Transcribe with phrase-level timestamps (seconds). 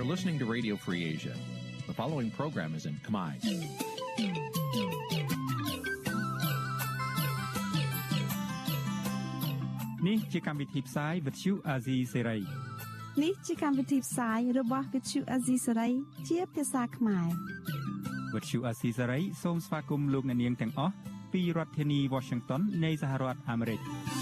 [0.00, 1.34] You're listening to Radio Free Asia.
[1.86, 3.32] The following program is in Khmer.
[10.06, 12.40] នេះជាកម្មវិធីផ្សាយ Vuthu Azizi Serai
[13.22, 15.92] នេះជាកម្មវិធីផ្សាយរបស់ Vuthu Azizi Serai
[16.28, 17.26] ជាភាសាខ្មែរ
[18.34, 20.94] Vuthu Azizi Serai សូមស្វាគមន៍លោកអ្នកនាងទាំងអស់
[21.32, 23.80] ពីរដ្ឋធានី Washington នៃសហរដ្ឋអាមេរិក។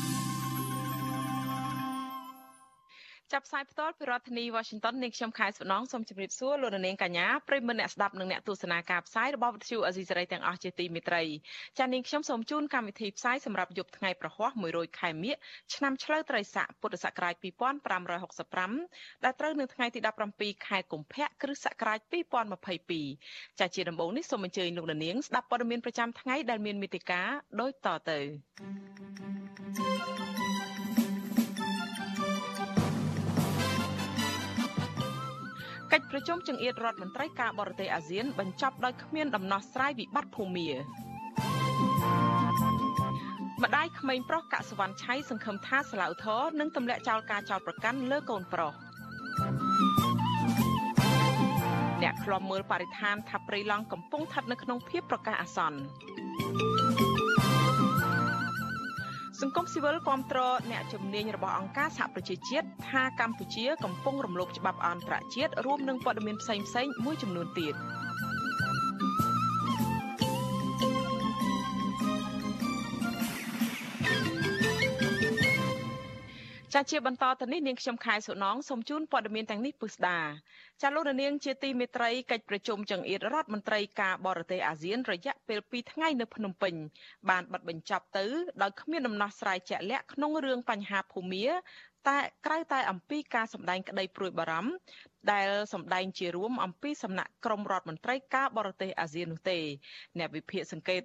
[3.38, 11.22] ចាប់ផ្សាយផ្ទាល់ពីរដ្ឋធានី Washington នាងខ្ញុំខែសុណងសូមជម្រាបសួរលោកនាងកញ្ញាប្រិយមិត្តអ្នកស្ដាប់និងអ្នកទស្សនាការផ្សាយរបស់វិទ្យុអេស៊ីសេរីទាំងអស់ជាទីមេត្រី
[11.78, 15.34] ចា៎នាងខ្ញុំសូមជូនកម្មវិធីផ្សាយសម្រាប់យប់ថ្ងៃប្រហ័ស100ខែមិញ
[15.74, 17.34] ឆ្នាំឆ្លូវត្រីស័កពុទ្ធសករាជ
[18.28, 20.00] 2565ដែលត្រូវនៅថ្ងៃទី
[20.32, 21.98] 17ខែកុម្ភៈគ្រិស្តសករាជ
[22.82, 27.28] 2022ចា៎ជាដំបូងនេះសូមអញ្ជើញលោកនាងស្ដាប់ព័ត៌មានប្រចាំថ្ងៃដែលមានមេតិការ
[27.60, 28.18] ដូចតទៅ
[29.76, 30.27] thank you
[35.92, 40.68] កិច្ចប្រជុំចង្អៀតរដ្ឋមន្ត្រីការបរទេសអាស៊ានបញ្ចប់ដោយគ្មានដំណោះស្រាយវិបត្តិភូមា
[43.62, 48.72] ម្ដាយក្មេងប្រុសកសវណ្ណឆៃសង្ឃឹមថាស្លាវធរនឹងទម្លាក់ចោលការចោទប្រកាន់លើកូនប្រុស
[52.02, 55.78] អ្នកខ្លំមើលបរិស្ថានថាព្រៃឡង់កំពុងស្ថិតនៅក្នុងភាពប្រកាសអាសន្ន
[59.42, 67.74] សង្គមស៊ីវិលគាំទ្រអ្នកជំនាញរបស់អង្គការសហប្រជាជាតិថាកម្ពុជាកំពុងរំលោភច្បាប់អន្តរជាតិរួមនឹងព័ត៌មានផ្សេងៗមួយចំនួនទៀត
[76.74, 80.18] ចាជាបន្តទៅនេះនាងខ្ញុំខែសុណងសូមជូនព័ត៌មានទាំងនេះពិស្ដា
[80.82, 86.74] ចាលោកនាងជាទីមេត្រីកិច្ចប្រជុំចង្អៀតរដ្ឋមន្ត្រីការបរទេសអាស៊ានរយៈពេល2ថ្ងៃនៅភ្នំពេញ
[87.28, 88.24] បានបិទបញ្ចប់ទៅ
[88.62, 91.44] ដោយគ្មានដំណោះស្រាយជាក់លាក់ក្នុងរឿងបញ្ហាភូមិ
[92.08, 94.72] តែក្រៅតែអំពីការសម្ដែងក្តីព្រួយបារម្ភ
[95.32, 99.58] ដែលសម្ដែងជារួមអំពីសំណាក់ក្រមរដ្ឋមន្ត្រីការបរទេសអាស៊ាននោះទេ
[100.18, 101.02] អ្នកវិភាគសង្កេត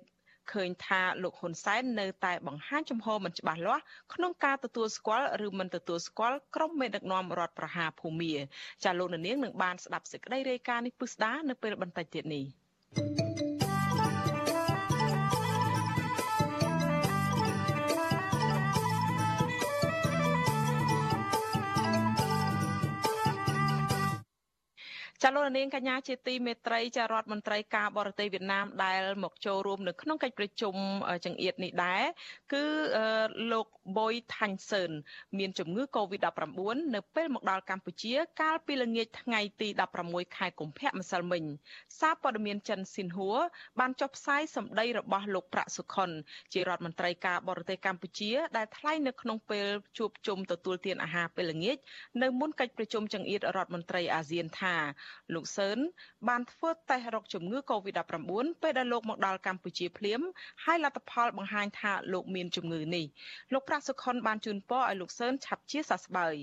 [0.51, 3.83] ឃើញថាលោកហ៊ុនសែននៅតែបង្ហាញចំហមិនច្បាស់លាស់
[4.13, 8.33] ក្នុងការទទួលស្គាល់ឬមិនទទួលស្គាល់ក្រុមមេដឹកនាំរដ្ឋប្រហារភូមា
[8.83, 12.45] ចាលោកនាងនឹងបានស្ដាប់សេចក្តីរាយការណ៍នេះពិស្ដានៅពេលបន្តិចទៀតនេះ
[12.95, 13.52] thank you
[25.25, 30.75] ចាលោកនាងកញ្ញាជាទីមេត្រីចារដ្ឋមន្ត្រីការបរទេសវៀតណាមដែលមកចូលរួមនៅក្នុងកិច្ចប្រជុំ
[31.25, 32.03] ចង្អៀតនេះដែរ
[32.53, 32.65] គឺ
[33.51, 33.67] លោក
[33.97, 34.91] បុយថាញ់សឺន
[35.39, 39.67] មានជំងឺ Covid-19 នៅពេលមកដល់កម្ពុជា កាលពីល្ងាចថ្ងៃទី
[40.03, 41.43] 16ខែកុម្ភៈម្សិលមិញ
[41.99, 43.37] សារព័ត៌មានចិនស៊ីនហួរ
[43.79, 46.09] បានចុះផ្សាយសម្ដីរបស់លោកប្រាក់សុខុន
[46.53, 49.67] ជារដ្ឋមន្ត្រីការបរទេសកម្ពុជា ដែលថ្លែងនៅក្នុងពេល
[49.97, 51.77] ជួបជុំទទួលទានអាហារពេលល្ងាច
[52.21, 54.75] នៅមុនកិច្ចប្រជុំចង្អៀតរដ្ឋមន្ត្រីអាស៊ានថា
[55.33, 55.77] លោកសឿន
[56.27, 60.21] បានធ្វើតេស្តរកជំងឺ Covid-19 ពេលដែលលោកមកដល់កម្ពុជាភ្លាម
[60.63, 63.05] ហើយលទ្ធផលបង្ហាញថាលោកមានជំងឺនេះ
[63.53, 66.35] លោកប្រាក់សុខុនបានជូនពរឲ្យលោកសឿនឆាប់ជាសះស្បើយ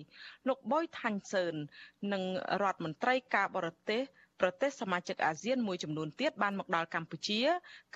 [0.48, 1.54] លោកបុយថាញ់សឿន
[2.12, 2.22] និង
[2.62, 4.02] រដ្ឋមន្ត្រីការបរទេស
[4.40, 7.40] ប្រទេសសមាជិកអាស៊ានមួយចំនួនទៀតបានមកដល់កម្ពុជា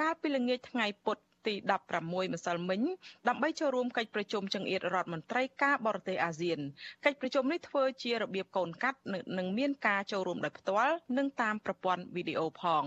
[0.00, 2.80] កាលពីល្ងាចថ្ងៃពុធ ទី16ម្សិលមិញ
[3.28, 6.58] ដើម្បីចូលរួមកិច្ចប្រជុំចង្អៀតរដ្ឋមន្ត្រីការបរទេសអាស៊ាន
[7.04, 8.98] កិច្ចប្រជុំនេះធ្វើជារបៀបកូនកាត់
[9.38, 12.84] និងមានការចូលរួមដោយផ្ទាល់និងតាមប្រព័ន្ធវីដេអូផង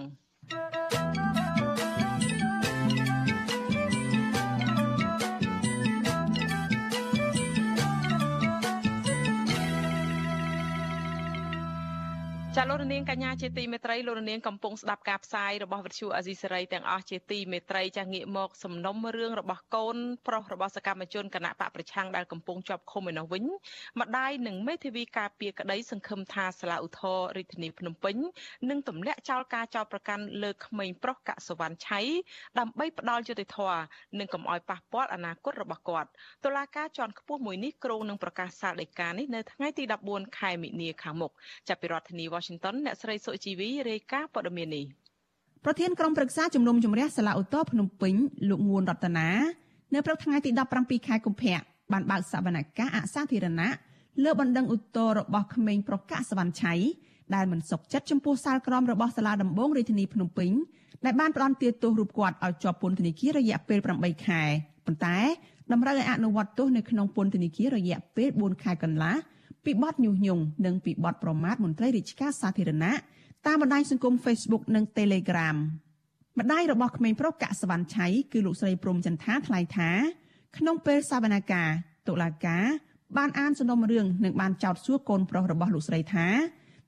[0.50, 1.27] thank you
[12.60, 19.98] ចាលោករនាងកញ្ញាជាទីមេត្រីលោករនាងកំពុងស្ដាប់ការផ្សាយរបស់វិទ្យុអាស៊ីសេរីទាំងអស់ជាទីមេត្រីចាងាកមកសំណុំរឿងរបស់កូន
[20.28, 23.44] ប្រុសរបស់សកម្មជនគណៈបកប្រឆាំងដែលកំពុងជាប់ឃុំឯនោះវិញ
[24.00, 28.16] ម្ដាយនិងមេធាវីការពារក្តីសង្ឃឹមថាសាលាឧទ្ធររាជធានីភ្នំពេញ
[28.70, 32.00] នឹងទម្លាក់ចោលការចោទប្រកាន់លើក្មេងប្រុសកសវណ្ណឆៃ
[32.60, 33.82] ដើម្បីផ្ដាល់យុត្តិធម៌
[34.20, 36.10] និងកុំឲ្យប៉ះពាល់អនាគតរបស់គាត់
[36.46, 41.32] តុលាការជាន់ខ្ពស់មួយនេះគ្រោងនឹងប្រកាសសាលដីកានេះនៅថ្ងៃទី14ខែមិនិនាខាងមុខ
[41.68, 42.47] ចាប់ពីរដ្ឋធានី Washington
[42.86, 44.86] អ្នកស្រីសុជីវីរាយការណ៍ព័ត៌មាននេះ
[45.66, 48.14] ប្រធានក្រុមប្រឹក្សាជំនុំជម្រះសាលាឧទ្ធរភ្នំពេញ
[48.50, 49.30] លោកងួនរតនា
[49.94, 51.58] នៅព្រឹកថ្ងៃទី17ខែកុម្ភៈ
[51.92, 53.72] បានបើកសវនកម្មអសាធារណៈ
[54.24, 56.74] លើបណ្ដឹងឧទ្ធររបស់ក្មេងប្រុសកាសវណ្ណឆៃ
[57.36, 60.52] ដែលមិនសុខចិត្តចំពោះសាលក្រមរបស់សាលាដំបងរាជធានីភ្នំពេញ
[61.06, 64.42] ដែលបានផ្ដន្ទាទោសរូបគាត់ឲ្យជាប់ពន្ធនាគាររយៈពេល8ខែ
[64.86, 65.18] ប៉ុន្តែ
[65.72, 69.16] តម្រូវឲ្យអនុវត្តទោសនៅក្នុងពន្ធនាគាររយៈពេល4ខែកន្លះ
[69.68, 72.92] ពីបទញុះញង់និងពីបទប្រមាថមន្ត្រីរាជការសាធារណៈ
[73.48, 75.58] តាមបណ្ដាញសង្គម Facebook និង Telegram
[76.40, 79.90] ម្ដាយរបស់ក្មេងប្រុសកសវណ្ណឆៃគឺលោកស្រីព្រំចន្ទថាថ្លែងថា
[80.58, 81.74] ក្នុងពេលសវនកម្ម
[82.08, 82.66] តុលាការ
[83.18, 86.28] បានអានសំណុំរឿងនិងបានចោទសួរកូនប្រុសរបស់លោកស្រីថា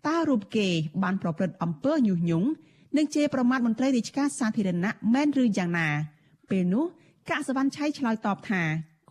[0.07, 0.67] តើរូបគេ
[1.03, 2.47] បានប្រព្រឹត្តអំពើញុះញង់
[2.97, 5.87] និងជេរប្រមាថមន្ត្រីរាជការសាធារណៈមែនឬយ៉ាងណា
[6.49, 6.85] ពេលនោះ
[7.29, 8.61] កសវណ្ណឆៃឆ្លើយតបថា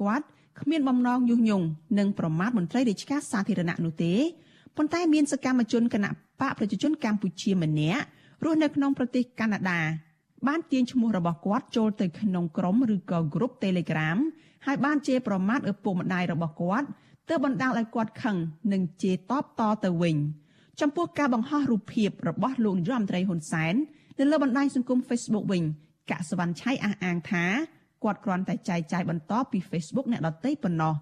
[0.01, 0.27] គាត់
[0.61, 1.67] គ្មានបំណងញុះញង់
[1.99, 4.15] និងប្រមាថមន្ត្រីរាជការសាធារណៈនោះទេ
[4.77, 6.11] ប៉ុន្តែមានសកម្មជនគណៈ
[6.41, 8.03] បកប្រជាជនកម្ពុជាម្នាក់
[8.45, 9.81] រស់នៅក្នុងប្រទេសកាណាដា
[10.47, 14.19] បានទាញឈ្មោះរបស់គាត់ចូលទៅក្នុងក្រុមឬក៏ក្រុម Telegram
[14.67, 16.87] ហើយបានជេរប្រមាថឪពុកម្ដាយរបស់គាត់
[17.29, 18.37] ទើបបណ្ដាលឲ្យគាត់ខឹង
[18.73, 20.17] និងជេរតបតទៅវិញ
[20.81, 23.75] ចំពោះការបង្ហោះរូបភាពរបស់លោកនាយរដ្ឋមន្ត្រីហ៊ុនសែន
[24.19, 25.63] នៅលើបណ្ដាញសង្គម Facebook វិញ
[26.11, 27.45] កសវណ្ណឆៃអះអាងថា
[28.05, 30.95] គាត់គ្រាន់តែចែកចាយបន្តពី Facebook អ្នកដទៃប៉ុណ្ណោះ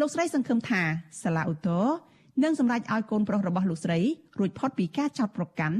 [0.00, 0.82] លោកស្រីសង្ឃឹមថា
[1.22, 1.80] សាឡាអូតូ
[2.42, 3.98] នឹងសម្រេចឲ្យកូនប្រុសរបស់លោកស្រី
[4.38, 5.78] រួចផុតពីការចោទប្រកាន់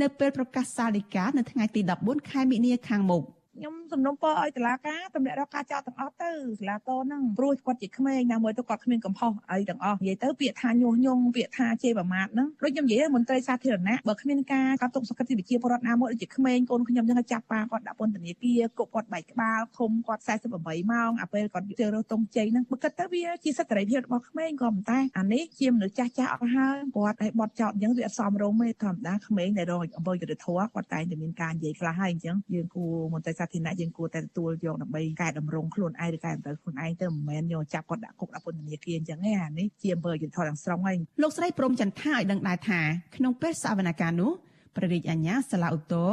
[0.00, 3.22] នៅពេលប្រកាសសាលដីកានៅថ្ងៃទី14ខែមិនិនាខាងមុខ។
[3.56, 6.30] ខ្ញុំសំណូមពរឲ្យតុលាការទម្លាក់រកការចោទទាំងអស់ទៅ
[6.60, 20.22] សាលាតហ្នឹងព្រោះគាត់ជាក្មេងណាមួយទៅគាត់គ្មានកំហុសអីទាំងអស់និយាយទៅពាក្យថាញុះញង់ពាក្យថាជេរប្រមាថហ្នឹងដូចខ្ញុំនិយាយមន្ត្រីសាធារណៈបើគ្មានការកត់ទុកសុខភាពវិជាពលរដ្ឋណាមួយដូចជាក្មេងកូនខ្ញុំចឹងចាប់ប៉ាគាត់ដាក់ពន្ធនាគារគប់គាត់បែកក្បាលឃុំគាត់
[20.56, 42.80] 48ម៉ោងអាពេលគាត់ជើរតុងជ័យហ្នឹងបើគិតទៅវាជាសិទ្ធិសេរីភាពរបស់ក្មេងក៏ប៉ុន្តែអានេះជាមនុស្សចាស់ចាស់អស់ហើយគាត់ឲ្យបត់ចោតអញ្ចឹងវាអត់សមរម្យទេធម្មតាក្មេងដែលរងអំពើយុត្តិធម៌គាត់តែងតែមានការនិយាយខ្លះហើយអញ្ចឹងយើងគួរមន្ត្រីសាធារណៈយើងគួរតែទទួលយកដើម្បីកែតម្រង់ខ្លួនឯងឬកែតម្រូវខ្លួនឯងទៅមិនមែនយកចាប់គាត់ដាក់គុកដាក់ពន្ធនាគារអញ្ចឹងទេអានេះជាអំពើយុត្តិធម៌ទាំងស្រុងហើយលោកស្រីព្រមចន្ទថាឲ្យដឹងដែរថា
[43.16, 44.30] ក្នុងពេលសវនកម្មនោះ
[44.76, 46.10] ព្រះរាជអាជ្ញាសាឡាឧទ្ធរ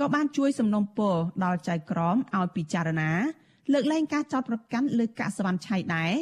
[0.00, 1.14] ក៏បានជួយសំណុំពរ
[1.44, 3.10] ដល់ចៅក្រមឲ្យពិចារណា
[3.72, 6.12] លើកលែងការចោទប្រកាន់លើកសវណ្ណឆៃដែរ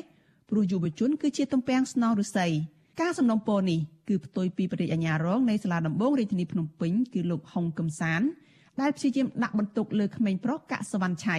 [0.51, 2.47] ព្រោះយុវជនគឺជាទំពាំងស្នងឫស្សី
[3.01, 8.23] ការសំណុំពរនេះគឺផ្ទុយពីព្រះរាជអាជ្ញារងនៃសាលាដំបងរាជធានីភ្នំពេញគឺលោកហុងកឹមសាន
[8.81, 11.39] ដែលព្យាយាមដាក់បន្ទុកលើក្មេងប្រុសកសវណ្ណឆៃ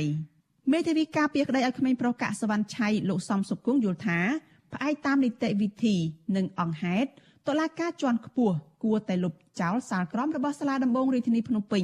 [0.71, 4.19] មេធាវីការពារក្តីឲ្យក្មេងប្រុសកសវណ្ណឆៃលោកសំសុគង្គយល់ថា
[4.73, 5.95] ផ្អែកតាមនីតិវិធី
[6.35, 7.09] និងអង្គហេតុ
[7.47, 11.83] តុលាការជាន់ខ្ពស់គួរតែលុបចោលសាលក្រមរបស់សាលាដំបងរាជធានីភ្នំពេញ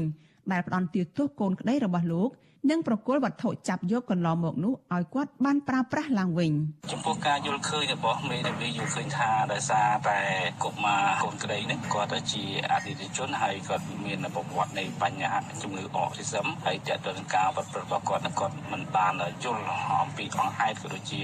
[0.51, 2.30] ដែលផ្ដន់ទាទោសកូនក្តីរបស់លោក
[2.69, 6.51] និងប្រគល់វត្ថុចាប់យកកន្លងមកនោះឲ្យគាត់បានប្រើប្រាស់ឡើងវិញ
[6.92, 10.19] ចំពោះការយល់ឃើញរបស់មេធាវីយល់ឃើញថាដោយសារតែ
[10.63, 19.13] កុមារកូនក្តីនេះគាត់ជាអតិថិជនហើយគាត់មានប្រវត្តិនៃបញ្ហាជំងឺអកស៊ីសឹមហើយតើទៅនឹងការប្រព្រឹត្តរបស់គាត់គាត់មិនបាន
[19.44, 19.63] យល់
[20.01, 21.21] អំពីអង្គហេតុក៏ដូចជា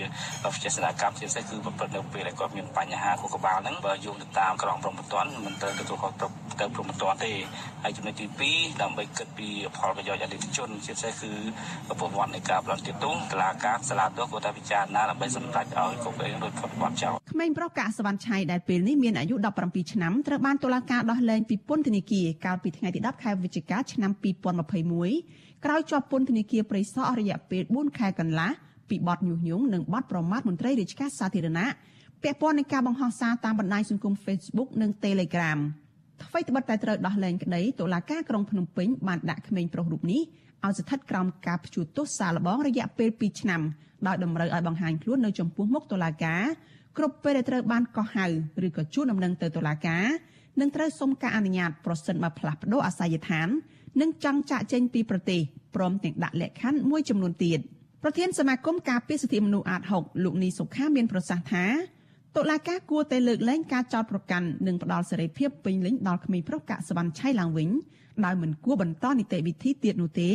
[0.54, 7.34] វិជាសនកម្មផ្សេងៗគឺប្រព្រឹត្តនៅពេលដែលគាត់មានបញ្ហាខួរក្បាលហ្នឹងបើយោងទៅតាមក្រមព្រំប្រទានមិនត្រូវទទួលខុសត្រូវទៅព្រំប្រទានទេ
[7.84, 11.34] ហើយចំណុចទី2ដើម្បីគិតពីផលប្រយោជន៍អតិថិជនជាពិសេសគឺ
[12.00, 24.12] ប្រវត្តិនៃការប្រតិទោសតឡាការសាលាទោសក៏តែពិចារណាដើម្បីសម្រេចឲ្យគុកឯងរួចផុតបទចោលក្មេងប្រុសកាសវណ្ណឆៃដែលពេលនេះមានអាយុ17ឆ្នាំត្រូវបានតុលាការដោះលែងពីពន្ធនាគារកាលពីថ្ងៃទី10ខែវិច្ឆិកាឆ្នាំ
[24.88, 28.50] 2021ក្រោយជាប់ពន្ធនាគារព្រៃសរអស់រយៈពេល4ខែកន្លះ
[28.90, 31.68] ពីបទញុះញង់និងបទប្រមាថមន្ត្រីរាជការសាធារណៈ
[32.24, 35.60] ពាក់ព័ន្ធនឹងការបង្ហោះសារតាមបណ្ដាញសង្គម Facebook និង Telegram
[36.24, 40.22] ថ្មីត្បិតតែត្រូវដោះលែងក្តីតុលាការក្រុងភ្នំពេញបានដាក់ក្មេងប្រុសរូបនេះ
[40.66, 43.62] ឲ្យស្ថិតក្រោមការព្យួរទោសសាលបងរយៈពេល2ឆ្នាំ
[44.08, 46.44] ដោយតម្រូវឲ្យបង្ហាញខ្លួននៅចំពោះមុខតុលាការ
[46.98, 48.26] គ្រប់ពេលដែលត្រូវបានកោះហៅ
[48.66, 50.06] ឬក៏ជួលដំណឹងទៅតុលាការ
[50.60, 53.48] នឹងត្រូវសុំការអនុញ្ញាតប្រសិនបើផ្លាស់ប្តូរអាសយដ្ឋាន
[54.02, 55.42] និងចង់ចាក់ចេញពីប្រទេស
[55.76, 57.60] ព្រមទាំងដាក់លក្ខខណ្ឌមួយចំនួនទៀត
[58.04, 61.66] ប្រធានសមាគមការពារសិទ្ធិមនុស្សអាត6លោកនីសុខាមានប្រសាសន៍ថា
[62.38, 67.70] តុលាការគួរតែលើកលែងការចោទប្រកាន់និងផ្ដល់សេរីភាពពេញលេញដល់ក្មេងប្រុសកាក់សវណ្ណឆៃឡើងវិញ
[68.26, 70.30] ដោយមិនគួរបន្តនីតិវិធីទៀតនោះទេ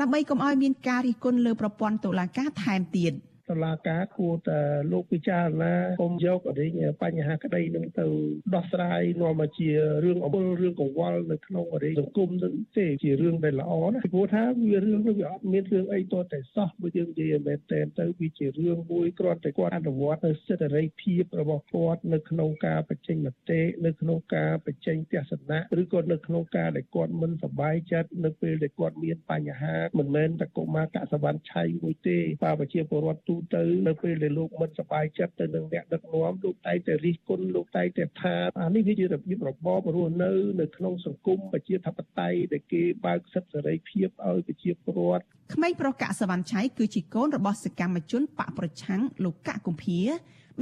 [0.00, 3.12] ដើម្បីកុំឲ្យមានការរិះគន់លើប្រព័ន្ធតុលាការថែមទៀត។
[3.50, 4.60] តុលាការគួរតែ
[4.92, 6.72] លោកពិចារណាកុំយកអរិញ
[7.02, 8.06] បញ្ហាក្តីនឹងទៅ
[8.54, 9.70] ដោះស្រាយនាំមកជា
[10.04, 45.24] រឿងអំពើរឿងកង្វល់នៅក្នុងអរិញសង្គមនឹងទេជារឿងដែលល្អណាព្រោះថាវារឿងនេះវាអត់មានរឿងអីតតែសោះបើយើងនិយាយមែនតែនទៅវាជារឿងមួយគ្រាន់តែគាត់អនុវត្តនៅសិទ្ធិសេរីភាពរបស់គាត់នៅក្នុងការបញ្ចេញមតិនៅក្នុងការបញ្ចេញទស្សនៈឬក៏នៅក្នុងការដែលគាត់មិនសប្បាយចិត្តនៅពេលដែលគាត់មានបញ្ហាមិនមែនតែកុមារកសវណ្ណឆៃមួយទេបើប្រជាពលរដ្ឋទូទៅនៅពេលដែលលោកមិនសប្បាយចិត្តទៅនឹងអ្នកដឹកនាំលោកតែងតែរិះគន់លោកតែងតែថាអានេះវាជារបៀបរបបរស់នៅនៅក្នុងសង្គមប្រជាធិបតេយ្យដែលគេបើកសិទ្ធិសេរីភាពឲ្យប្រជាពលរដ្ឋ
[45.54, 50.00] ក្មេងប្រុសកសវណ្ណឆៃគឺជាកូនរបស់សកម្មជនបកប្រឆាំងលោកកកគំភា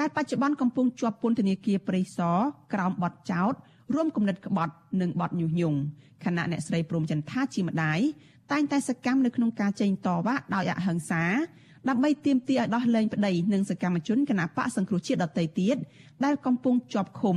[0.00, 2.38] ដែលបច្ចុប្បន្នកំពុងជាប់ពន្ធនាគារព្រៃសរ
[2.74, 3.52] ក្រោមបទចោទ
[3.94, 5.78] រួមគំនិតក្បត់និងបទញុះញង់
[6.24, 8.00] ខណៈអ្នកស្រីព្រំចន្ទថាជាម្ដាយ
[8.52, 11.24] តែងតែសកម្មនៅក្នុងការចេញតវ៉ាដោយអហិង្សា
[11.88, 15.76] ដើម្បីទាមទារឲ្យដោះលែងប្តីនិងសកម្មជនគណបកសង្គ្រោះជាតិដទៃទៀត
[16.24, 17.36] ដែលកំពុងជាប់ឃុំ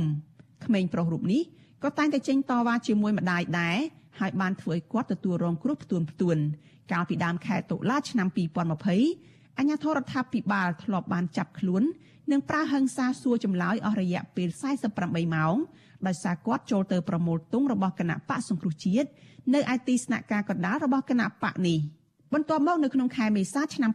[0.64, 1.42] ក្មេងប្រុសរូបនេះ
[1.84, 3.78] ក៏តែងតែចេញតវ៉ាជាមួយម្ដាយដែរ
[4.20, 6.38] ហើយបានធ្វើឲ្យគាត់ទទួលរងគ្រោះផ្ទួនផ្ទួន
[6.92, 8.28] កាលពីដើមខែតុលាឆ្នាំ
[8.92, 11.82] 2020អញ្ញាធរដ្ឋាភិបាលធ្លាប់បានចាប់ខ្លួន
[12.30, 14.48] និងប្រើហិង្សាសួរចម្លើយអស់រយៈពេល
[14.92, 15.56] 48ម៉ោង
[16.06, 19.08] ដោយសារគាត់ចូលទៅប្រមូលទង់របស់គណៈបកសង្គ្រោះជាតិ
[19.54, 21.78] នៅឯទីស្នាក់ការកណ្ដាលរបស់គណៈបកនេះ
[22.36, 23.90] បន្ទាប់មកនៅក្នុងខែមេសាឆ្នាំ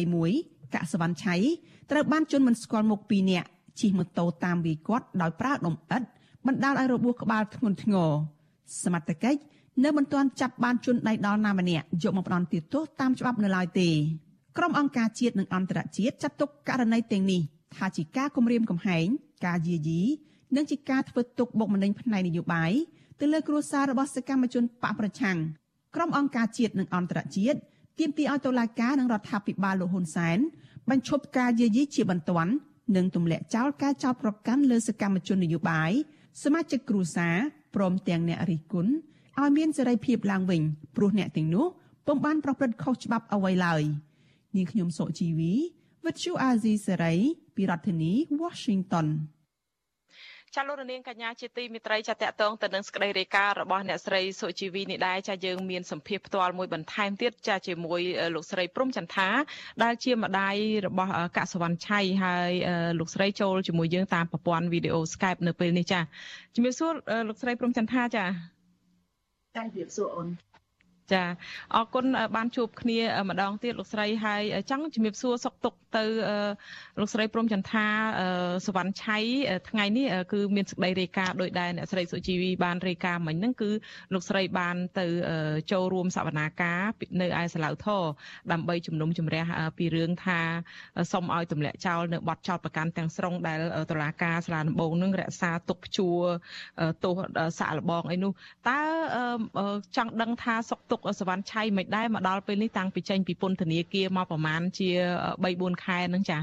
[0.00, 1.34] 2021កសវណ្ណឆៃ
[1.90, 3.48] ត្រូវបានជន់មិនស្គាល់មុខ2នាក់
[3.80, 6.06] ជិះម៉ូតូតាមវាយគាត់ដោយប្រើដុំឥដ្ឋ
[6.46, 8.10] បណ្ដាលឲ្យរបួសក្បាលធ្ងន់ធ្ងរ
[8.82, 9.40] សមត្ថកិច្ច
[9.84, 13.88] នៅមិនទាន់ចាប់បានជនដៃដល់ណាម្នាក់យកមកផ្ដន់ទោសតាមច្បាប់នៅឡើយទេ
[14.56, 17.40] ក្រុមអង្គការជាតិនិងអន្តរជាតិចាត់ទុកករណីទាំងនេះ
[17.76, 19.06] ថាជាការគំរាមកំហែង
[19.46, 20.02] ការយាយី
[20.56, 22.72] និងជាការធ្វើទុកបុកម្នេញផ្នែកនយោបាយ
[23.20, 25.38] ទៅលើគ្រួសាររបស់សកម្មជនបកប្រឆាំង
[25.94, 27.58] ក្រុមអង្គការជាតិនិងអន្តរជាតិ
[27.98, 30.38] ទាមទារឲ្យតុលាការនិងរដ្ឋាភិបាលលោកហ៊ុនសែន
[30.90, 32.52] បញ្ឈប់ការយាយីជាបន្ទាន់
[32.96, 35.90] និងទម្លាក់ចោលការចោទប្រកាន់លើសកម្មជននយោបាយ
[36.42, 37.36] សមាជិកគ្រួសារ
[37.74, 38.92] ព្រមទាំងអ្នករិះគន់
[39.38, 40.62] ឲ្យមានសេរីភាពឡើងវិញ
[40.96, 41.66] ព្រោះអ្នកទាំងនោះ
[42.06, 43.82] ពុំបានប្រព្រឹត្តខុសច្បាប់អ្វីឡើយ
[44.56, 45.52] នាងខ្ញុំសុជីវី
[46.04, 47.14] វិទ្យុអាស៊ីសេរី
[47.56, 49.06] ពីរដ្ឋធានី Washington
[50.56, 58.00] ចាលោករនាងកញ្ញាជាទីមេត្រីចាតកតងទៅនឹងសេចក្តីរាយការណ៍របស់អ្នកស្រីសុជីវីនេះដែរចាយើងមានសម្ភារផ្ទាល់មួយបន្ថែមទៀតចាជាមួយ
[58.34, 59.28] លោកស្រីព្រំចន្ទា
[59.82, 60.54] ដែលជាម្ដាយ
[60.86, 62.52] របស់កសវណ្ណឆៃហើយ
[62.98, 66.00] លោកស្រីចូលជាមួយយើងតាមប្រព័ន្ធវីដេអូ Skype នៅពេលនេះចា
[66.54, 66.92] ជំរាបសួរ
[67.28, 68.24] លោកស្រីព្រំចន្ទាចា
[69.56, 70.28] ចាជំរាបសួរអូន
[71.12, 71.24] ចា
[71.74, 72.04] អរគុណ
[72.36, 72.98] បានជួបគ្នា
[73.30, 76.04] ម្ដងទៀតលោកស្រីហើយចង់ជំរាបសួរសុខទុក្ខទៅ
[77.00, 77.86] លោកស្រីព្រំចន្ទា
[78.66, 79.18] សវណ្ណឆៃ
[79.70, 83.70] ថ្ងៃនេះគឺមានសេចក្តីរាយការណ៍ដោយដែរអ្នកស្រីសុជីវីបានរាយការណ៍មិញហ្នឹងគឺ
[84.14, 85.06] លោកស្រីបានទៅ
[85.72, 86.80] ចូលរួមសវនាការ
[87.20, 88.02] នៅឯសាឡៅធរ
[88.52, 89.44] ដើម្បីជំនុំជម្រះ
[89.78, 90.40] ពីរឿងថា
[91.12, 93.58] សុំឲ្យទម្លាក់ចោលនៅបទចោតប្រកាន់ទាំងស្រុងដែល
[93.90, 96.18] តុលាការសាលាដំបងនឹងរក្សាទុកព្យួរ
[97.04, 97.14] ទោស
[97.58, 98.32] សាកល្បងអីនោះ
[98.68, 98.80] តើ
[99.96, 104.88] ចង់ដឹងថាសុខទុក្ខសវណ្ណឆៃមិនដែរមកដល់ពេលនេះតាំងពីចេញពីពន្ធនាគារមកប្រហែលជា
[105.44, 106.38] 3 4ខែហ្នឹងចា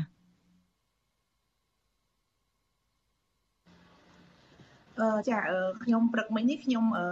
[5.00, 5.38] អឺចា
[5.84, 7.08] ខ្ញុំព្រឹកមិញនេះខ្ញុំអឺ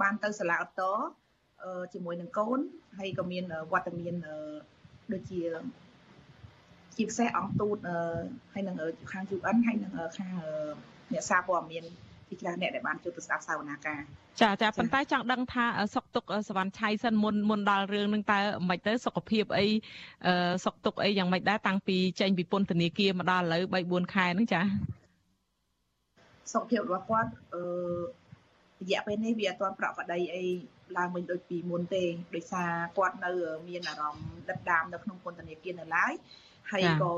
[0.00, 0.96] បានទៅសាលាឧត្តរ
[1.92, 2.60] ជាមួយនឹងកូន
[2.98, 4.14] ហើយក៏មានវត្តមាន
[5.12, 5.42] ដូចជា
[6.96, 7.76] ជាពិសេសអង្គទូត
[8.52, 8.76] ហើយនឹង
[9.12, 10.30] ខាង UN ហើយនឹងខាង
[11.12, 11.84] អ្នកសារព័ត៌មាន
[12.30, 14.00] ជាច្រើនអ្នកដែលបានចូលទៅស្ដាប់សាវនាការ
[14.40, 19.66] ចាចាប៉ុន្តែចង់ដឹងថាសុកទុកសវណ្ណឆៃសិនមុនមុនដល់រឿងនឹងតើមិនទៅសុខភាពអី
[20.64, 24.60] សុកទុកអីយ៉ាងម៉េចដែរតាំងពីចេញពីពន្ធនាគារមកដល់ឥឡូវ3 4ខែហ្នឹងចា
[26.52, 27.62] សុខភាពរបស់គាត់អឺ
[28.82, 30.44] រយៈពេលនេះវាអត់ទាន់ប្រកបដីអី
[30.98, 33.30] ឡើងវិញដូចពីមុនទេដោយសារគាត់នៅ
[33.68, 36.12] មានអារម្មណ៍ដិតដាមនៅក្នុងពន្ធនាគារនៅឡើយ
[36.70, 37.10] ហើយក៏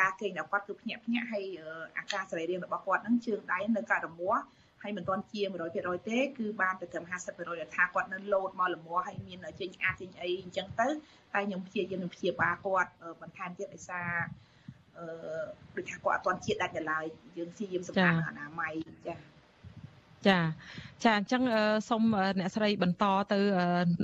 [0.00, 1.44] ការគេងរបស់គាត់គឺភ្ញាក់ភ្ញាក់ហើយ
[1.98, 4.42] អាការសរីរាង្គរបស់គាត់ហ្នឹងជើងដៃនៅការរមាស់
[4.82, 5.40] ហើយមិនទាន់ជា
[5.74, 10.88] 100%ទេគឺបានទៅត្រឹម50%ដែលថាគាត់នៅលោតមកលំមហើយមានចេញអាចចេញអីអញ្ចឹងទៅ
[11.34, 12.90] តែខ្ញុំព្យាយាមនឹងព្យាបាលគាត់
[13.22, 14.10] បន្ថែមទៀតដោយសារ
[14.98, 15.06] អឺ
[15.76, 17.04] ដូចថាគាត់អត់ទាន់ជាតិដាច់នៅឡើយ
[17.38, 18.72] យើងព្យាយាមសម្អាតអនាម័យ
[19.06, 19.37] ចា៎
[20.26, 20.38] ចា
[21.04, 21.42] ចាអញ្ចឹង
[21.88, 22.02] សូម
[22.38, 23.38] អ្នកស្រីបន្តទៅ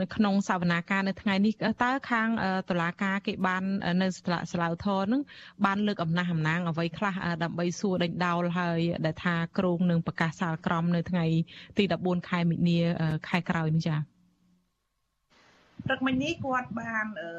[0.01, 1.53] នៅក្នុងសវនាការនៅថ្ងៃនេះ
[1.83, 2.29] តើខាង
[2.71, 3.63] តុលាការគេបាន
[4.03, 4.09] នៅ
[4.53, 5.23] សាឡាវធរនឹង
[5.65, 11.25] បានលើកអំណះអំណាងអ្វីខ្លះដើម្បីសួរដេញដោលហើយដែលថាគ្រងនឹងប្រកាសសាលក្រមនៅថ្ងៃ
[11.79, 12.79] ទី14ខែមិនិនា
[13.29, 13.97] ខែក្រោយនេះចា
[15.87, 17.31] ព្រឹកមិញនេះគាត់បានអឺ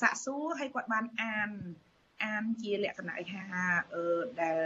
[0.00, 1.48] សាកសួរហើយគាត់បានអាន
[2.24, 3.42] អានជាលក្ខណៈឯថា
[3.94, 4.04] អឺ
[4.40, 4.58] ដែល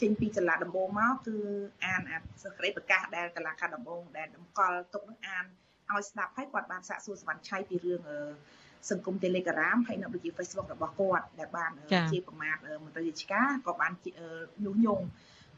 [0.00, 1.36] ចេញពីចលនាដំបូងមកគឺ
[1.84, 5.44] អានអាសេចក្តីប្រកាសដែលតឡាការដំបូងដែលតម្កល់ទុកនឹងអាន
[5.92, 8.00] ឲ្យស្ដាប់ហើយគាត់បានសាកសួរសវណ្ណឆៃពីរឿង
[8.90, 11.70] សង្គម Telegram ហើយនៅដូចជា Facebook របស់គាត់ដែលបាន
[12.12, 13.92] ជាប្រមាថមន្ត្រីរាជការក៏បាន
[14.64, 15.04] ញុះញង់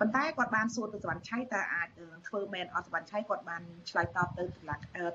[0.01, 1.89] ប៉ុន្តែគាត់បានសួរទៅសវណ្ណឆៃតើអាច
[2.29, 4.45] ធ្វើមែនអត់សវណ្ណឆៃគាត់បានឆ្លើយតបទៅ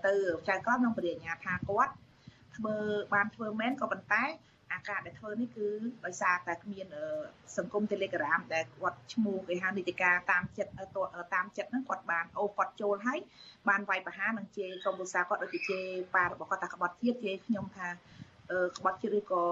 [0.06, 0.14] ទៅ
[0.50, 1.94] ចៅក្រមនិងបរិញ្ញាថាគាត់
[2.58, 2.76] ធ្វើ
[3.14, 4.24] បានធ្វើមែនក៏ប៉ុន្តែ
[4.74, 5.68] អាការដែលធ្វើនេះគឺ
[6.06, 6.88] ដោយសារតែគ្មាន
[7.58, 10.72] សង្គម Telegram ដែលគាត់ឈ្មោះគេហៅនីតិកាតាមចិត្ត
[11.36, 13.20] តាមចិត្តហ្នឹងគាត់បានអូគាត់ចូលហើយ
[13.70, 15.86] បានវាយប្រហារនឹងជេរក្រុមឧស្សាហគាត់ដូចជាជេរ
[16.16, 17.88] ប៉ារបស់គាត់ថាក្បត់ជាតិជេរខ្ញុំថា
[18.78, 19.44] ក្បត់ជាតិឬក៏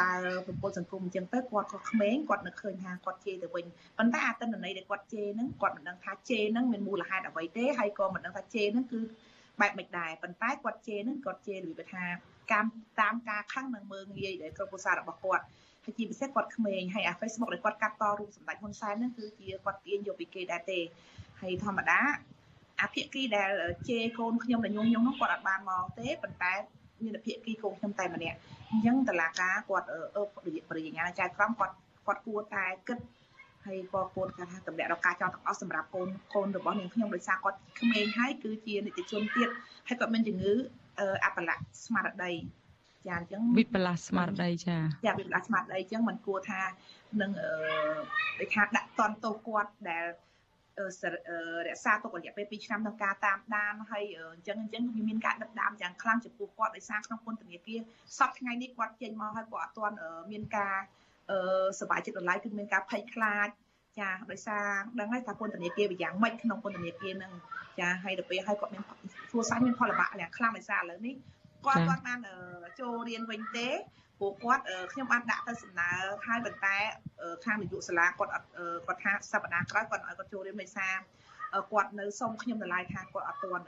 [0.00, 3.64] ដើរប្រពន្ធសង្គមអញ្ចឹងទៅគាត់ក៏ក្មេងគាត់នឹកឃើញថាគាត់ជេរទៅវិញ
[3.98, 9.00] ប៉ុន្តែអាទិន្នន័យដែលគាត់ជេរហ្នឹងគាត់មិនដឹងថាជេរហ្នឹងមានមូលហេតុអ្វីទេហើយក៏មិនដឹងថាជេរហ្នឹងគឺ
[9.60, 12.04] បែបមិនដែរប៉ុន្តែគាត់ជេរហ្នឹងគាត់ជេររបៀបថា
[12.52, 12.68] កម្ម
[13.00, 15.44] តាមការខឹងនិងមើងងាយដែលក្រុមប្រសារបស់គាត់
[15.84, 20.78] ហើយជាពិសេសគាត់ក្មេងហើយអា Facebook ដែលគាត់កាត់តរូបសម្ដេចហ៊ុនសែនហ្នឹងគឺជាគាត់ទាញយកពីគេដែរទេ
[21.40, 22.00] ហើយធម្មតា
[22.80, 23.50] អាភិគីដែល
[23.88, 26.52] ជេរកូនខ្ញុំដែលញងញងហ្នឹងគាត់អត់បានមកទេប៉ុន្តែ
[27.04, 28.36] មានភិគីកូនខ្ញុំតែម្នាក់
[28.70, 30.22] អញ្ចឹងតឡាការគាត់អឺ
[30.68, 31.74] បរិញ្ញាចៅក្រមគាត់
[32.06, 32.98] គាត់គួរតែគិត
[33.66, 39.48] ហើយក៏គួរថាតម្លាក់ដល់ការចោលទាំងអស់សម្រាប់កូនកូនរបស់នាងខ្ញុំដោយសារគាត់ក្មេងហើយគឺជានិតិជនទៀត
[39.88, 40.54] ហើយគាត់មានជំងឺ
[41.25, 41.55] អបលៈ
[41.85, 42.33] ស្មារតី
[43.07, 46.61] ចាអញ្ចឹងវិបលាស្មារតីចាចាវិបលាស្មារតីអញ្ចឹងมันគួរថា
[47.21, 47.51] នឹងអឺ
[48.39, 50.05] ដូចថាដាក់តន់ទោសគាត់ដែល
[51.67, 57.79] រក្សាទុករយៈពេល2ឆ្នាំក្នុងការតាមដានហើយអញ្ចឹងអញ្ចឹងវាមានការដឹកដាមយ៉ាងខ្លាំងចំពោះគាត់ដោយសារក្នុងពន្ធនាគារ
[58.17, 59.95] សពថ្ងៃនេះគាត់ចេញមកហើយគាត់អត់ទាន់
[60.31, 60.75] មានការ
[61.31, 63.47] អឺសบายចិត្តដល់ឡៃគឺមានការភ័យខ្លាច
[64.00, 64.64] ចាដោយសារ
[65.00, 67.32] ដឹងហើយថាពន្ធនាគារវាយ៉ាងម៉េចក្នុងពន្ធនាគារហ្នឹង
[67.78, 68.82] ចាហើយទៅពេលហើយគាត់មាន
[69.30, 71.14] គ្រួសារមានផលលំបាកយ៉ាងខ្លាំងដោយសារឥឡូវនេះ
[71.66, 72.18] គាត់គាត់បាន
[72.80, 73.68] ចូលរៀនវិញទេ
[74.20, 75.90] ពួកគាត់ខ្ញុំបានដាក់ទៅសំណើ
[76.26, 76.76] ហើយប៉ុន្តែ
[77.44, 78.46] ខាងនាយកសាលាគាត់អត់
[78.86, 80.88] គាត់ថាសប្តាហ៍ក្រោយគាត់ឲ្យគាត់ចូលរៀនមេសា
[81.72, 83.64] គាត់នៅសុំខ្ញុំនៅឡាយថាគាត់អត់ទាន់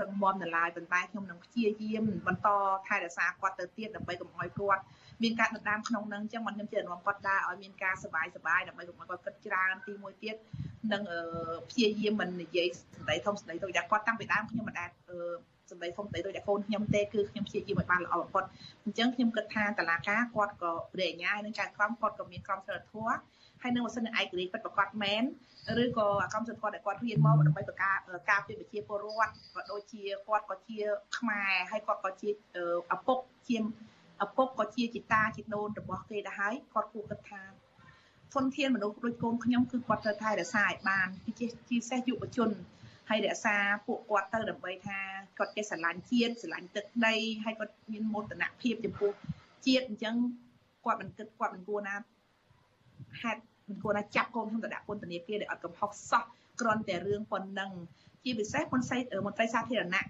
[0.00, 2.48] រឹងមាំនៅឡាយប៉ុន្តែខ្ញុំនឹងព្យាយាមបន្ត
[2.86, 4.82] ថែរក្សាគាត់ទៅទៀតដើម្បីកុំឲ្យគាត់
[5.22, 10.36] មានការដណ្ដើមក្នុងនឹងអញ្ចឹងខ្ញុំជានាំគាត់ដើរឲ្យមានការសុបាយសុបាយដើម្បីកុំឲ្យគាត់គិតច្រើនទីមួយទៀត
[10.92, 11.02] នឹង
[11.70, 14.90] ព្យាយាមមិននិយាយសម្ដីធំសម្ដីតូចតែគាត់តាំងពីដើមខ្ញុំមិនដែល
[15.70, 18.44] សម្ដីធំសម្ដីដូចតែកូនខ្ញុំទេគឺខ្ញុំព្យាយាមឲ្យបានល្អបំផុត
[18.84, 23.16] អញ្ចឹងខ្ញុំគិតថាតឡាការគាត់ក៏ប្រេញ្ញានឹងចៅក្រមគាត់ក៏មានក្រមសីលធម៌
[23.62, 25.22] ហើយនឹងបើសិនឯករាជ្យពិតប្រកបមែន
[25.82, 27.96] ឬក៏អាកម្មសិទ្ធិគាត់ដែលគាត់រៀនមកដើម្បីបង្ការ
[28.30, 30.78] ការពារប្រជាពលរដ្ឋក៏ដូចជាគាត់ក៏ជា
[31.18, 32.28] ខ្មែរហើយគាត់ក៏ជា
[32.94, 33.18] ឪពុក
[33.48, 33.56] ជា
[34.24, 37.42] ឪពុកក៏ជាជីតាជីដូនរបស់គេដែរហើយគាត់គួរគិតថា
[38.34, 42.50] ធនធានមនុស្សដូចកូនខ្ញុំគឺគាត់ត្រូវថែរក្សាឲ្យបានជាជាពិសេសយុវជន
[43.08, 43.56] ហើយរក្សា
[43.86, 44.98] ពួកគាត់ទៅដើម្បីថា
[45.38, 49.12] គាត់ចេះស្រឡាញ់ជាតិស្រឡាញ់ទឹកដីហើយគាត់មានមោទនភាពចំពោះ
[49.66, 50.16] ជាតិអញ្ចឹង
[50.84, 51.94] គាត់មិនគិតគាត់មិនគួរណា
[53.22, 56.22] ហេតុមិនគួរណាចាប់កូនខ្ញុំទៅដាក់ពន្ធនាគារដែលអត់កំហុសសោះ
[56.60, 57.70] គ្រាន់តែរឿងប៉ុណ្ណឹង
[58.24, 60.06] ជាពិសេសមន្ត្រីមន្ត្រីសាធារណៈ